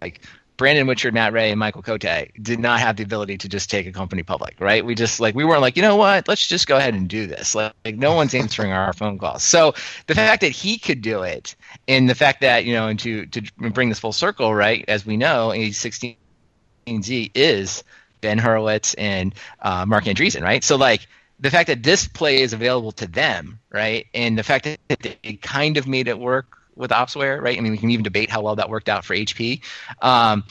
[0.00, 0.20] Like,
[0.56, 3.86] Brandon Whichard, Matt Ray, and Michael Coté did not have the ability to just take
[3.88, 4.84] a company public, right?
[4.84, 6.28] We just like we weren't like, you know what?
[6.28, 7.56] Let's just go ahead and do this.
[7.56, 9.42] Like, like no one's answering our phone calls.
[9.42, 9.74] So
[10.06, 11.56] the fact that he could do it,
[11.88, 14.84] and the fact that you know, and to to bring this full circle, right?
[14.88, 17.84] As we know, A16Z is
[18.20, 20.64] Ben Horowitz and uh, Marc Andreessen, right?
[20.64, 21.06] So like
[21.40, 25.34] the fact that this play is available to them, right, and the fact that they
[25.34, 27.56] kind of made it work with Opsware, right?
[27.56, 29.60] I mean, we can even debate how well that worked out for HP.
[30.02, 30.44] Um,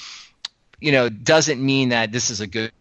[0.80, 2.72] you know, doesn't mean that this is a good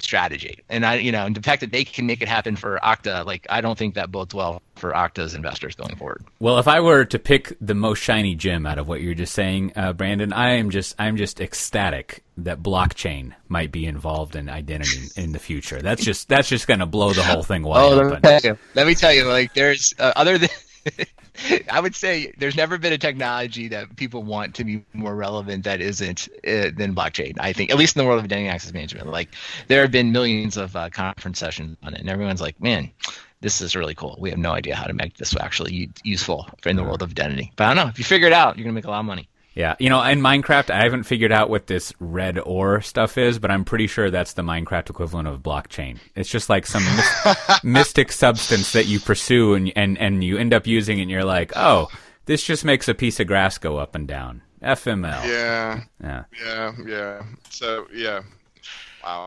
[0.00, 0.58] strategy.
[0.68, 3.24] And I, you know, and the fact that they can make it happen for Okta,
[3.24, 6.24] like I don't think that bodes well for Okta's investors going forward.
[6.40, 9.34] Well, if I were to pick the most shiny gem out of what you're just
[9.34, 14.48] saying, uh, Brandon, I am just I'm just ecstatic that blockchain might be involved in
[14.48, 15.80] identity in the future.
[15.80, 18.40] That's just that's just going to blow the whole thing wide Oh, let me tell
[18.42, 18.58] you.
[18.74, 20.50] Let me tell you, like there's uh, other than.
[21.70, 25.64] I would say there's never been a technology that people want to be more relevant
[25.64, 27.34] that isn't uh, than blockchain.
[27.38, 29.28] I think, at least in the world of identity access management, like
[29.68, 32.90] there have been millions of uh, conference sessions on it, and everyone's like, "Man,
[33.40, 34.16] this is really cool.
[34.20, 37.52] We have no idea how to make this actually useful in the world of identity."
[37.56, 37.90] But I don't know.
[37.90, 39.28] If you figure it out, you're gonna make a lot of money.
[39.58, 43.40] Yeah, you know, in Minecraft, I haven't figured out what this red ore stuff is,
[43.40, 45.98] but I'm pretty sure that's the Minecraft equivalent of blockchain.
[46.14, 50.54] It's just like some mys- mystic substance that you pursue and, and and you end
[50.54, 51.88] up using, and you're like, oh,
[52.26, 54.42] this just makes a piece of grass go up and down.
[54.62, 55.24] FML.
[55.26, 56.24] Yeah, Yeah.
[56.44, 57.22] yeah, yeah.
[57.50, 58.20] So yeah,
[59.02, 59.26] wow.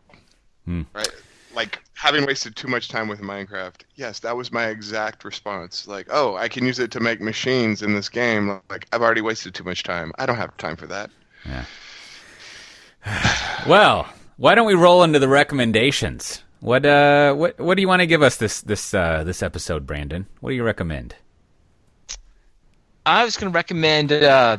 [0.64, 0.82] Hmm.
[0.94, 1.10] Right.
[1.54, 3.82] Like having wasted too much time with Minecraft.
[3.94, 5.86] Yes, that was my exact response.
[5.86, 8.60] Like, oh, I can use it to make machines in this game.
[8.70, 10.12] Like, I've already wasted too much time.
[10.18, 11.10] I don't have time for that.
[11.46, 11.64] Yeah.
[13.68, 16.42] well, why don't we roll into the recommendations?
[16.60, 19.84] What uh, what what do you want to give us this this uh, this episode,
[19.84, 20.26] Brandon?
[20.40, 21.16] What do you recommend?
[23.04, 24.58] I was going to recommend uh,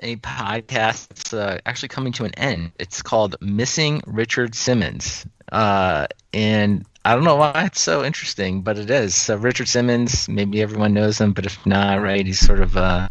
[0.00, 2.72] a podcast that's uh, actually coming to an end.
[2.78, 8.78] It's called Missing Richard Simmons, uh, and I don't know why it's so interesting, but
[8.78, 9.14] it is.
[9.14, 13.08] So Richard Simmons, maybe everyone knows him, but if not, right, he's sort of uh,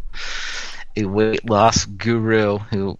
[0.96, 2.98] a weight loss guru who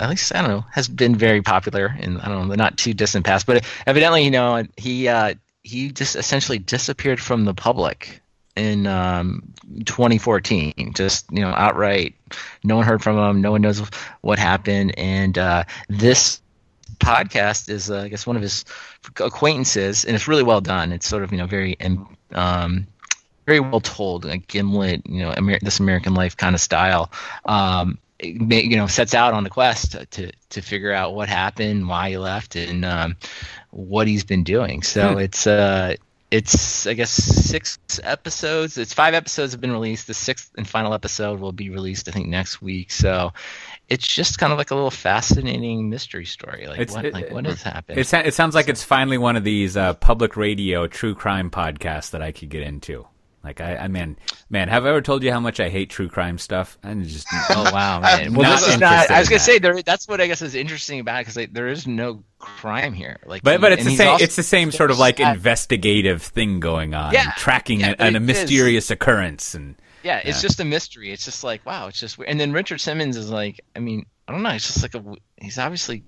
[0.00, 2.76] at least I don't know, has been very popular in I don't know the not
[2.78, 3.46] too distant past.
[3.46, 8.21] But evidently, you know, he uh, he just essentially disappeared from the public
[8.56, 9.52] in um,
[9.84, 10.92] 2014.
[10.94, 12.14] Just you know, outright,
[12.64, 13.40] no one heard from him.
[13.40, 13.80] No one knows
[14.20, 14.98] what happened.
[14.98, 16.40] And uh, this
[16.98, 18.64] podcast is, uh, I guess, one of his
[19.20, 20.92] acquaintances, and it's really well done.
[20.92, 21.76] It's sort of you know very
[22.32, 22.86] um,
[23.46, 27.10] very well told, like Gimlet, you know, Amer- this American Life kind of style.
[27.44, 31.88] Um, you know sets out on the quest to, to, to figure out what happened,
[31.88, 33.16] why he left, and um,
[33.70, 34.82] what he's been doing.
[34.82, 35.18] So hmm.
[35.18, 35.96] it's uh
[36.32, 38.78] it's I guess six episodes.
[38.78, 40.06] It's five episodes have been released.
[40.06, 42.90] The sixth and final episode will be released I think next week.
[42.90, 43.34] So
[43.88, 46.66] it's just kind of like a little fascinating mystery story.
[46.66, 47.98] Like it's, what it, like what has happened?
[47.98, 52.12] It, it sounds like it's finally one of these uh, public radio true crime podcasts
[52.12, 53.06] that I could get into.
[53.44, 54.16] Like I, I mean,
[54.50, 56.78] man, have I ever told you how much I hate true crime stuff?
[56.82, 58.34] I'm just oh wow, uh, man.
[58.34, 59.10] well, this is not.
[59.10, 59.44] I was gonna that.
[59.44, 59.82] say there.
[59.82, 63.18] That's what I guess is interesting about it because like, there is no crime here.
[63.26, 64.18] Like, but but it's the same.
[64.20, 67.12] It's the same sort of like investigative thing going on.
[67.12, 68.90] Yeah, tracking yeah, a, a mysterious is.
[68.92, 69.76] occurrence and.
[70.04, 70.42] Yeah, it's yeah.
[70.42, 71.12] just a mystery.
[71.12, 72.28] It's just like wow, it's just weird.
[72.28, 74.50] And then Richard Simmons is like, I mean, I don't know.
[74.50, 75.14] It's just like a.
[75.40, 76.02] He's obviously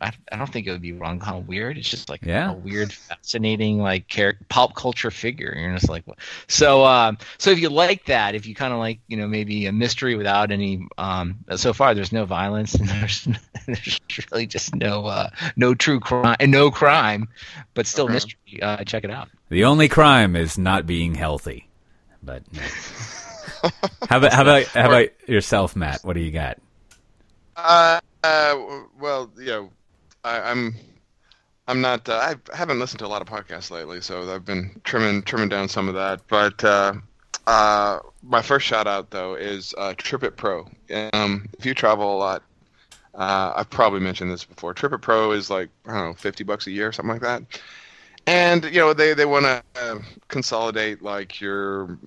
[0.00, 1.76] I, I don't think it would be wrong kind of weird.
[1.76, 2.52] It's just like yeah.
[2.52, 5.54] a weird, fascinating like character, pop culture figure.
[5.56, 6.18] You're just like, what?
[6.46, 9.66] so um, so if you like that, if you kind of like you know maybe
[9.66, 13.26] a mystery without any um, so far there's no violence and there's
[13.66, 17.28] there's really just no uh, no true crime and no crime,
[17.74, 18.14] but still okay.
[18.14, 18.62] mystery.
[18.62, 19.28] Uh, check it out.
[19.48, 21.68] The only crime is not being healthy,
[22.22, 22.42] but.
[22.52, 22.62] No.
[24.08, 26.04] how about how about how about yourself, Matt?
[26.04, 26.58] What do you got?
[27.56, 29.70] Uh, uh, well, you know,
[30.24, 30.74] I, am
[31.68, 32.08] I'm not.
[32.08, 35.48] Uh, I haven't listened to a lot of podcasts lately, so I've been trimming trimming
[35.48, 36.20] down some of that.
[36.28, 36.94] But uh,
[37.46, 40.68] uh, my first shout out though is uh, TripIt Pro.
[41.12, 42.42] Um, if you travel a lot,
[43.14, 44.74] uh, I've probably mentioned this before.
[44.74, 47.42] TripIt Pro is like I don't know, fifty bucks a year, or something like that.
[48.26, 49.98] And you know they they want to uh,
[50.28, 51.98] consolidate like your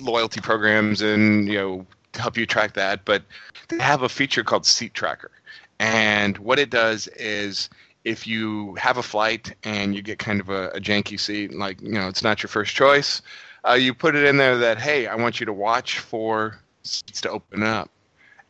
[0.00, 3.22] loyalty programs and you know help you track that, but
[3.68, 5.30] they have a feature called Seat Tracker.
[5.78, 7.68] And what it does is
[8.04, 11.80] if you have a flight and you get kind of a, a janky seat, like,
[11.80, 13.20] you know, it's not your first choice,
[13.68, 17.20] uh, you put it in there that, hey, I want you to watch for seats
[17.22, 17.90] to open up.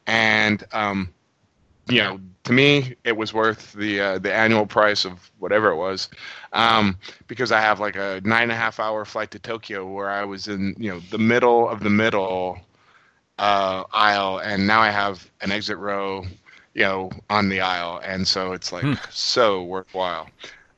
[0.07, 1.13] And, um,
[1.89, 5.77] you know, to me, it was worth the uh, the annual price of whatever it
[5.77, 6.09] was,
[6.53, 6.99] um,
[7.29, 10.25] because I have like a nine and a half hour flight to Tokyo where I
[10.25, 12.59] was in you know the middle of the middle
[13.39, 16.25] uh, aisle, and now I have an exit row
[16.77, 18.95] you know, on the aisle, and so it's like hmm.
[19.11, 20.29] so worthwhile.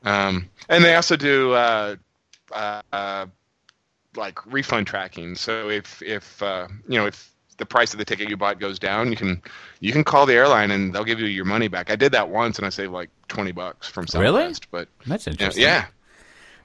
[0.05, 1.97] Um, and they also do uh,
[2.53, 3.25] uh,
[4.15, 5.35] like refund tracking.
[5.35, 8.79] So if if uh, you know if the price of the ticket you bought goes
[8.79, 9.41] down, you can
[9.81, 11.91] you can call the airline and they'll give you your money back.
[11.91, 14.67] I did that once and I saved like twenty bucks from Southwest.
[14.71, 14.85] Really?
[14.85, 15.61] But that's interesting.
[15.61, 15.87] yeah,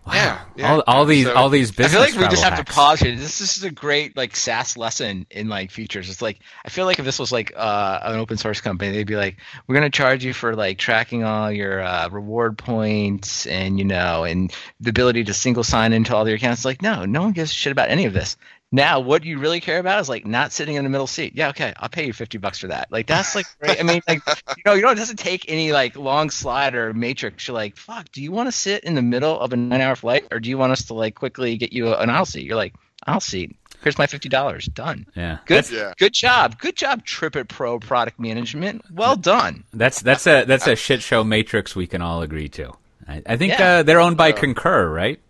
[0.07, 0.13] Wow.
[0.13, 1.95] Yeah, yeah, all, all these so, all these business.
[1.95, 2.69] I feel like we just have hacks.
[2.69, 3.17] to pause here.
[3.17, 6.11] This, this, is a great like SaaS lesson in like features.
[6.11, 9.07] It's like I feel like if this was like uh, an open source company, they'd
[9.07, 13.79] be like, "We're gonna charge you for like tracking all your uh, reward points and
[13.79, 17.23] you know and the ability to single sign into all your accounts." Like, no, no
[17.23, 18.37] one gives a shit about any of this.
[18.75, 21.35] Now, what you really care about is like not sitting in the middle seat.
[21.37, 22.91] Yeah, okay, I'll pay you fifty bucks for that.
[22.91, 23.79] Like that's like, great.
[23.79, 26.93] I mean, like you know, you know, it doesn't take any like long slide or
[26.93, 27.47] matrix.
[27.47, 30.27] You're like, fuck, do you want to sit in the middle of a nine-hour flight,
[30.33, 32.43] or do you want us to like quickly get you an aisle seat?
[32.43, 32.75] You're like,
[33.07, 33.57] aisle seat.
[33.85, 34.66] Here's my fifty dollars.
[34.66, 35.07] Done.
[35.14, 35.39] Yeah.
[35.47, 35.70] Good.
[35.70, 35.93] Yeah.
[35.97, 36.59] Good job.
[36.59, 38.83] Good job, TripIt Pro product management.
[38.91, 39.62] Well done.
[39.72, 42.72] That's that's a that's a shit show matrix we can all agree to.
[43.07, 43.77] I, I think yeah.
[43.77, 45.20] uh, they're owned by Concur, right?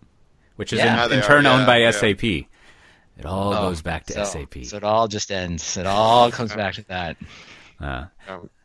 [0.55, 1.05] Which is yeah.
[1.05, 2.47] in, in turn owned by SAP.
[3.17, 4.65] It all oh, goes back to so, SAP.
[4.65, 5.77] So it all just ends.
[5.77, 7.17] It all comes back to that.
[7.79, 8.05] Uh,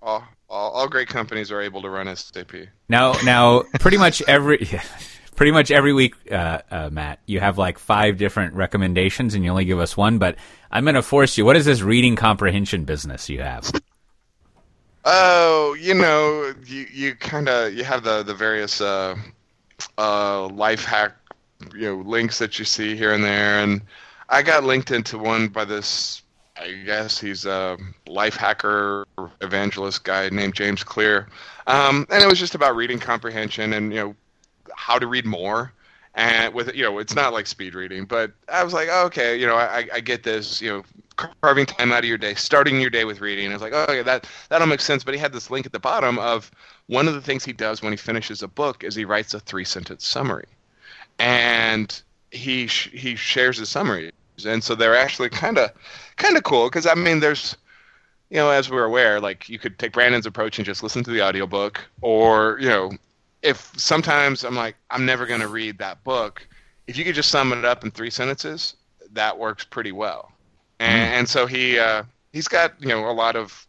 [0.03, 2.53] all, all, all, great companies are able to run SAP.
[2.89, 4.69] Now, now, pretty much every,
[5.37, 9.51] pretty much every week, uh, uh, Matt, you have like five different recommendations, and you
[9.51, 10.19] only give us one.
[10.19, 10.37] But
[10.71, 11.45] I'm going to force you.
[11.45, 13.71] What is this reading comprehension business you have?
[15.05, 19.17] Oh, you know, you you kind of you have the the various uh,
[19.97, 21.17] uh, life hack,
[21.75, 23.81] you know, links that you see here and there, and
[24.31, 26.23] I got linked into one by this.
[26.57, 27.77] I guess he's a
[28.07, 29.07] life hacker
[29.41, 31.27] evangelist guy named James Clear,
[31.67, 34.15] um, and it was just about reading comprehension and you know
[34.75, 35.73] how to read more.
[36.15, 39.39] And with you know it's not like speed reading but i was like oh, okay
[39.39, 40.83] you know I, I get this you know
[41.17, 43.49] carving time out of your day starting your day with reading.
[43.49, 45.03] I was like oh okay that that'll make sense.
[45.05, 46.51] But he had this link at the bottom of
[46.89, 49.41] one of the things he does when he finishes a book is he writes a
[49.41, 50.49] three sentence summary.
[51.19, 52.03] And
[52.33, 54.13] he sh- he shares his summaries
[54.47, 55.71] and so they're actually kind of
[56.17, 57.57] kind of cool because i mean there's
[58.31, 61.11] you know as we're aware like you could take brandon's approach and just listen to
[61.11, 62.91] the audiobook or you know
[63.43, 66.47] if sometimes I'm like, I'm never going to read that book,
[66.87, 68.75] if you could just sum it up in three sentences,
[69.13, 70.33] that works pretty well.
[70.79, 71.19] And, mm.
[71.19, 73.67] and so he uh, he's got you know a lot of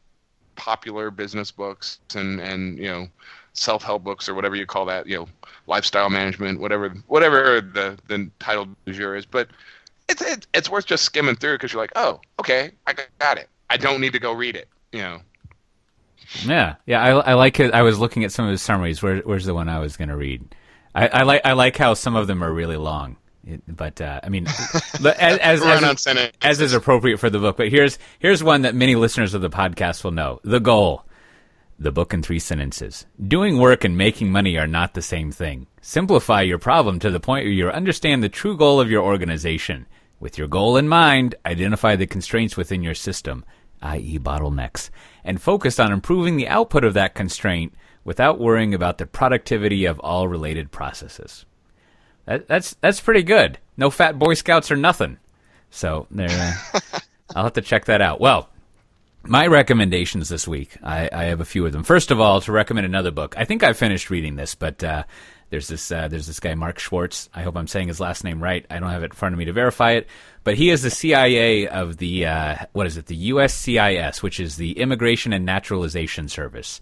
[0.55, 3.07] popular business books and and you know
[3.53, 5.27] self help books or whatever you call that, you know,
[5.67, 9.25] lifestyle management, whatever whatever the the title du jour is.
[9.25, 9.49] But
[10.11, 13.49] it's it, it's worth just skimming through because you're like, oh, okay, I got it.
[13.69, 14.67] I don't need to go read it.
[14.91, 15.21] You know.
[16.45, 17.73] Yeah, yeah, I, I like it.
[17.73, 19.01] I was looking at some of his summaries.
[19.01, 20.55] Where, where's the one I was going to read?
[20.93, 23.17] I, I, like I like how some of them are really long.
[23.67, 24.47] but uh, I mean,
[25.03, 27.57] as as, as, as, is appropriate for the book.
[27.57, 31.05] But here's here's one that many listeners of the podcast will know: the goal.
[31.79, 33.07] The book in three sentences.
[33.27, 35.65] Doing work and making money are not the same thing.
[35.81, 39.87] Simplify your problem to the point where you understand the true goal of your organization.
[40.21, 43.43] With your goal in mind, identify the constraints within your system
[43.81, 44.89] i.e., bottlenecks,
[45.23, 49.99] and focus on improving the output of that constraint without worrying about the productivity of
[49.99, 51.45] all related processes.
[52.25, 53.57] That, that's that's pretty good.
[53.77, 55.17] No fat Boy Scouts or nothing.
[55.71, 56.29] So there,
[56.73, 56.79] uh,
[57.35, 58.21] I'll have to check that out.
[58.21, 58.49] Well,
[59.23, 61.83] my recommendations this week, I, I, have a few of them.
[61.83, 63.35] First of all, to recommend another book.
[63.37, 65.03] I think I finished reading this, but uh,
[65.51, 67.29] there's this uh, there's this guy Mark Schwartz.
[67.33, 68.65] I hope I'm saying his last name right.
[68.69, 70.07] I don't have it in front of me to verify it,
[70.45, 73.07] but he is the CIA of the uh, what is it?
[73.07, 76.79] The USCIS, which is the Immigration and Naturalization Service.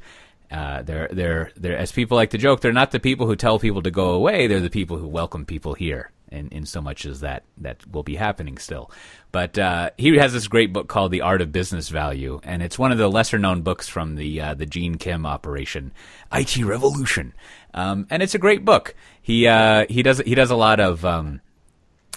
[0.52, 2.62] Uh, they're they're they're as people like to joke.
[2.62, 4.46] They're not the people who tell people to go away.
[4.46, 6.12] They're the people who welcome people here.
[6.32, 8.92] In, in so much as that that will be happening still,
[9.32, 12.78] but uh, he has this great book called The Art of Business Value, and it's
[12.78, 15.92] one of the lesser known books from the uh, the Gene Kim operation,
[16.32, 17.34] IT Revolution,
[17.74, 18.96] um, and it's a great book.
[19.22, 21.42] He uh, he does he does a lot of um,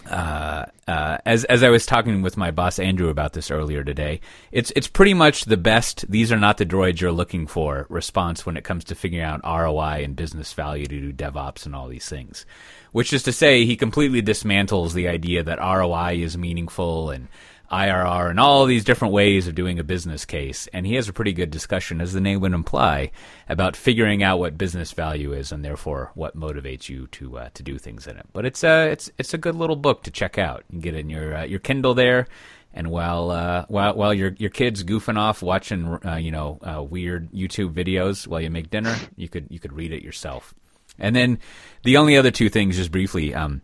[0.08, 4.20] uh, uh, as as I was talking with my boss Andrew about this earlier today,
[4.50, 6.10] it's it's pretty much the best.
[6.10, 9.40] These are not the droids you're looking for response when it comes to figuring out
[9.44, 12.44] ROI and business value to do DevOps and all these things.
[12.90, 17.28] Which is to say, he completely dismantles the idea that ROI is meaningful and
[17.72, 20.68] IRR and all these different ways of doing a business case.
[20.72, 23.10] And he has a pretty good discussion, as the name would imply,
[23.48, 27.62] about figuring out what business value is and therefore what motivates you to uh, to
[27.62, 28.26] do things in it.
[28.32, 30.64] But it's a it's it's a good little book to check out.
[30.70, 32.26] You get in your uh, your Kindle there.
[32.74, 36.82] And while uh, while while your your kids goofing off watching uh, you know uh,
[36.82, 40.54] weird YouTube videos while you make dinner, you could you could read it yourself.
[40.98, 41.38] And then
[41.84, 43.62] the only other two things, just briefly, um,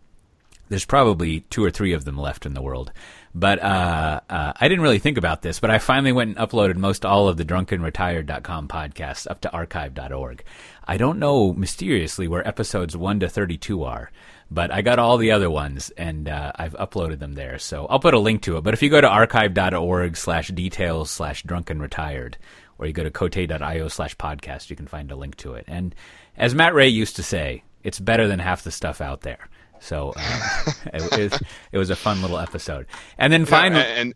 [0.69, 2.91] there's probably two or three of them left in the world.
[3.33, 6.77] But uh, uh, I didn't really think about this, but I finally went and uploaded
[6.77, 10.43] most all of the drunkenretired.com podcasts up to archive.org.
[10.87, 14.11] I don't know mysteriously where episodes 1 to 32 are,
[14.49, 17.59] but I got all the other ones and uh, I've uploaded them there.
[17.59, 18.63] So I'll put a link to it.
[18.63, 22.35] But if you go to archive.org slash details slash drunkenretired,
[22.79, 25.65] or you go to cote.io slash podcast, you can find a link to it.
[25.67, 25.93] And
[26.35, 29.49] as Matt Ray used to say, it's better than half the stuff out there.
[29.79, 32.85] So uh, it, was, it was a fun little episode.
[33.17, 34.13] And then finally, and,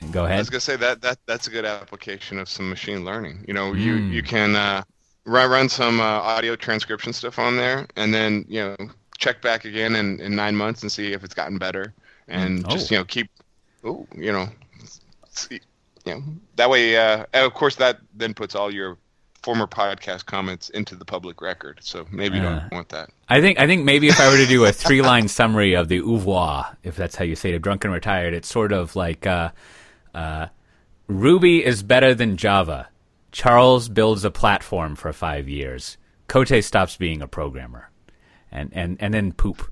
[0.00, 0.36] and, go ahead.
[0.36, 3.44] I was gonna say that that that's a good application of some machine learning.
[3.48, 3.80] You know, mm.
[3.80, 4.82] you you can uh,
[5.24, 8.76] run run some uh, audio transcription stuff on there, and then you know
[9.18, 11.94] check back again in, in nine months and see if it's gotten better,
[12.28, 12.70] and oh.
[12.70, 13.30] just you know keep,
[13.84, 14.48] oh you know,
[15.30, 15.60] see,
[16.04, 16.22] you know
[16.56, 16.96] that way.
[16.96, 18.98] Uh, of course, that then puts all your
[19.46, 21.78] former podcast comments into the public record.
[21.80, 23.10] So maybe you don't uh, want that.
[23.28, 25.86] I think I think maybe if I were to do a three line summary of
[25.86, 29.50] the oeuvre, if that's how you say it, drunken retired, it's sort of like uh,
[30.16, 30.48] uh,
[31.06, 32.88] Ruby is better than Java.
[33.30, 35.96] Charles builds a platform for five years.
[36.28, 37.88] Coté stops being a programmer,
[38.50, 39.70] and and and then poop.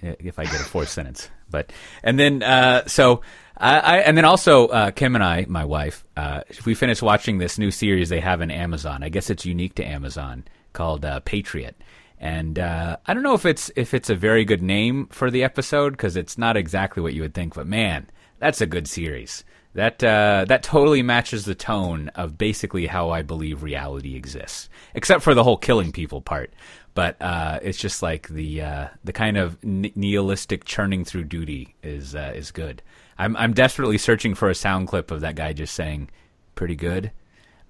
[0.00, 1.72] If I get a fourth sentence, but
[2.02, 3.22] and then uh, so
[3.56, 7.38] I, I, and then also uh, Kim and I, my wife, uh, we finished watching
[7.38, 9.02] this new series they have in Amazon.
[9.02, 11.76] I guess it's unique to Amazon called uh, Patriot.
[12.20, 15.44] And uh, I don't know if it's if it's a very good name for the
[15.44, 17.54] episode because it's not exactly what you would think.
[17.54, 19.44] But man, That's a good series.
[19.74, 25.22] That uh, that totally matches the tone of basically how I believe reality exists, except
[25.22, 26.52] for the whole killing people part.
[26.98, 32.16] But uh, it's just like the uh, the kind of nihilistic churning through duty is
[32.16, 32.82] uh, is good.
[33.16, 36.10] I'm I'm desperately searching for a sound clip of that guy just saying
[36.56, 37.12] "pretty good,"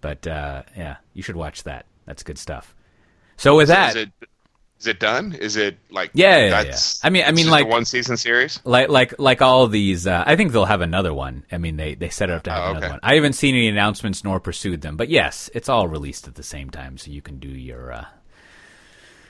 [0.00, 1.84] but uh, yeah, you should watch that.
[2.06, 2.74] That's good stuff.
[3.36, 4.12] So with that, is it,
[4.80, 5.34] is it done?
[5.34, 6.78] Is it like yeah, yeah, yeah.
[7.02, 10.06] I mean, I mean, like one season series, like like like all these.
[10.06, 11.44] Uh, I think they'll have another one.
[11.52, 13.00] I mean, they they set it up to have oh, another one.
[13.02, 16.42] I haven't seen any announcements nor pursued them, but yes, it's all released at the
[16.42, 18.06] same time, so you can do your uh,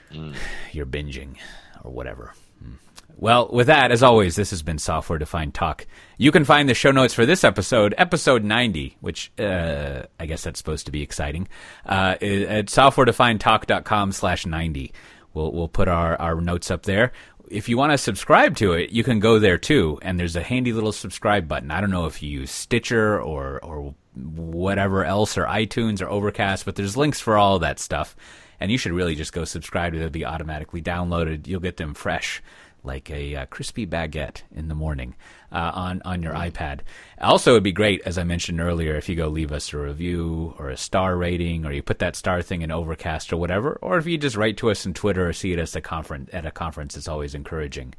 [0.12, 0.34] mm.
[0.72, 1.36] your binging
[1.84, 2.34] or whatever.
[2.62, 2.74] Mm.
[3.20, 5.86] Well, with that, as always, this has been Software Defined Talk.
[6.18, 10.44] You can find the show notes for this episode, episode 90, which uh, I guess
[10.44, 11.48] that's supposed to be exciting,
[11.84, 14.92] uh, at softwaredefinedtalk.com slash 90.
[15.34, 17.10] We'll, we'll put our, our notes up there.
[17.50, 20.42] If you want to subscribe to it, you can go there too, and there's a
[20.42, 21.72] handy little subscribe button.
[21.72, 26.64] I don't know if you use Stitcher or, or whatever else, or iTunes or Overcast,
[26.64, 28.14] but there's links for all that stuff
[28.60, 30.00] and you should really just go subscribe to it.
[30.00, 31.46] They'll be automatically downloaded.
[31.46, 32.42] You'll get them fresh
[32.84, 35.14] like a uh, crispy baguette in the morning
[35.52, 36.80] uh, on on your iPad.
[37.20, 40.54] Also, it'd be great, as I mentioned earlier, if you go leave us a review
[40.58, 43.98] or a star rating, or you put that star thing in Overcast or whatever, or
[43.98, 46.30] if you just write to us on Twitter or see it at a conference.
[46.32, 47.94] At a conference, it's always encouraging.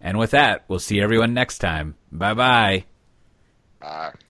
[0.00, 1.94] And with that, we'll see everyone next time.
[2.12, 2.84] Bye-bye.
[3.80, 4.14] Bye.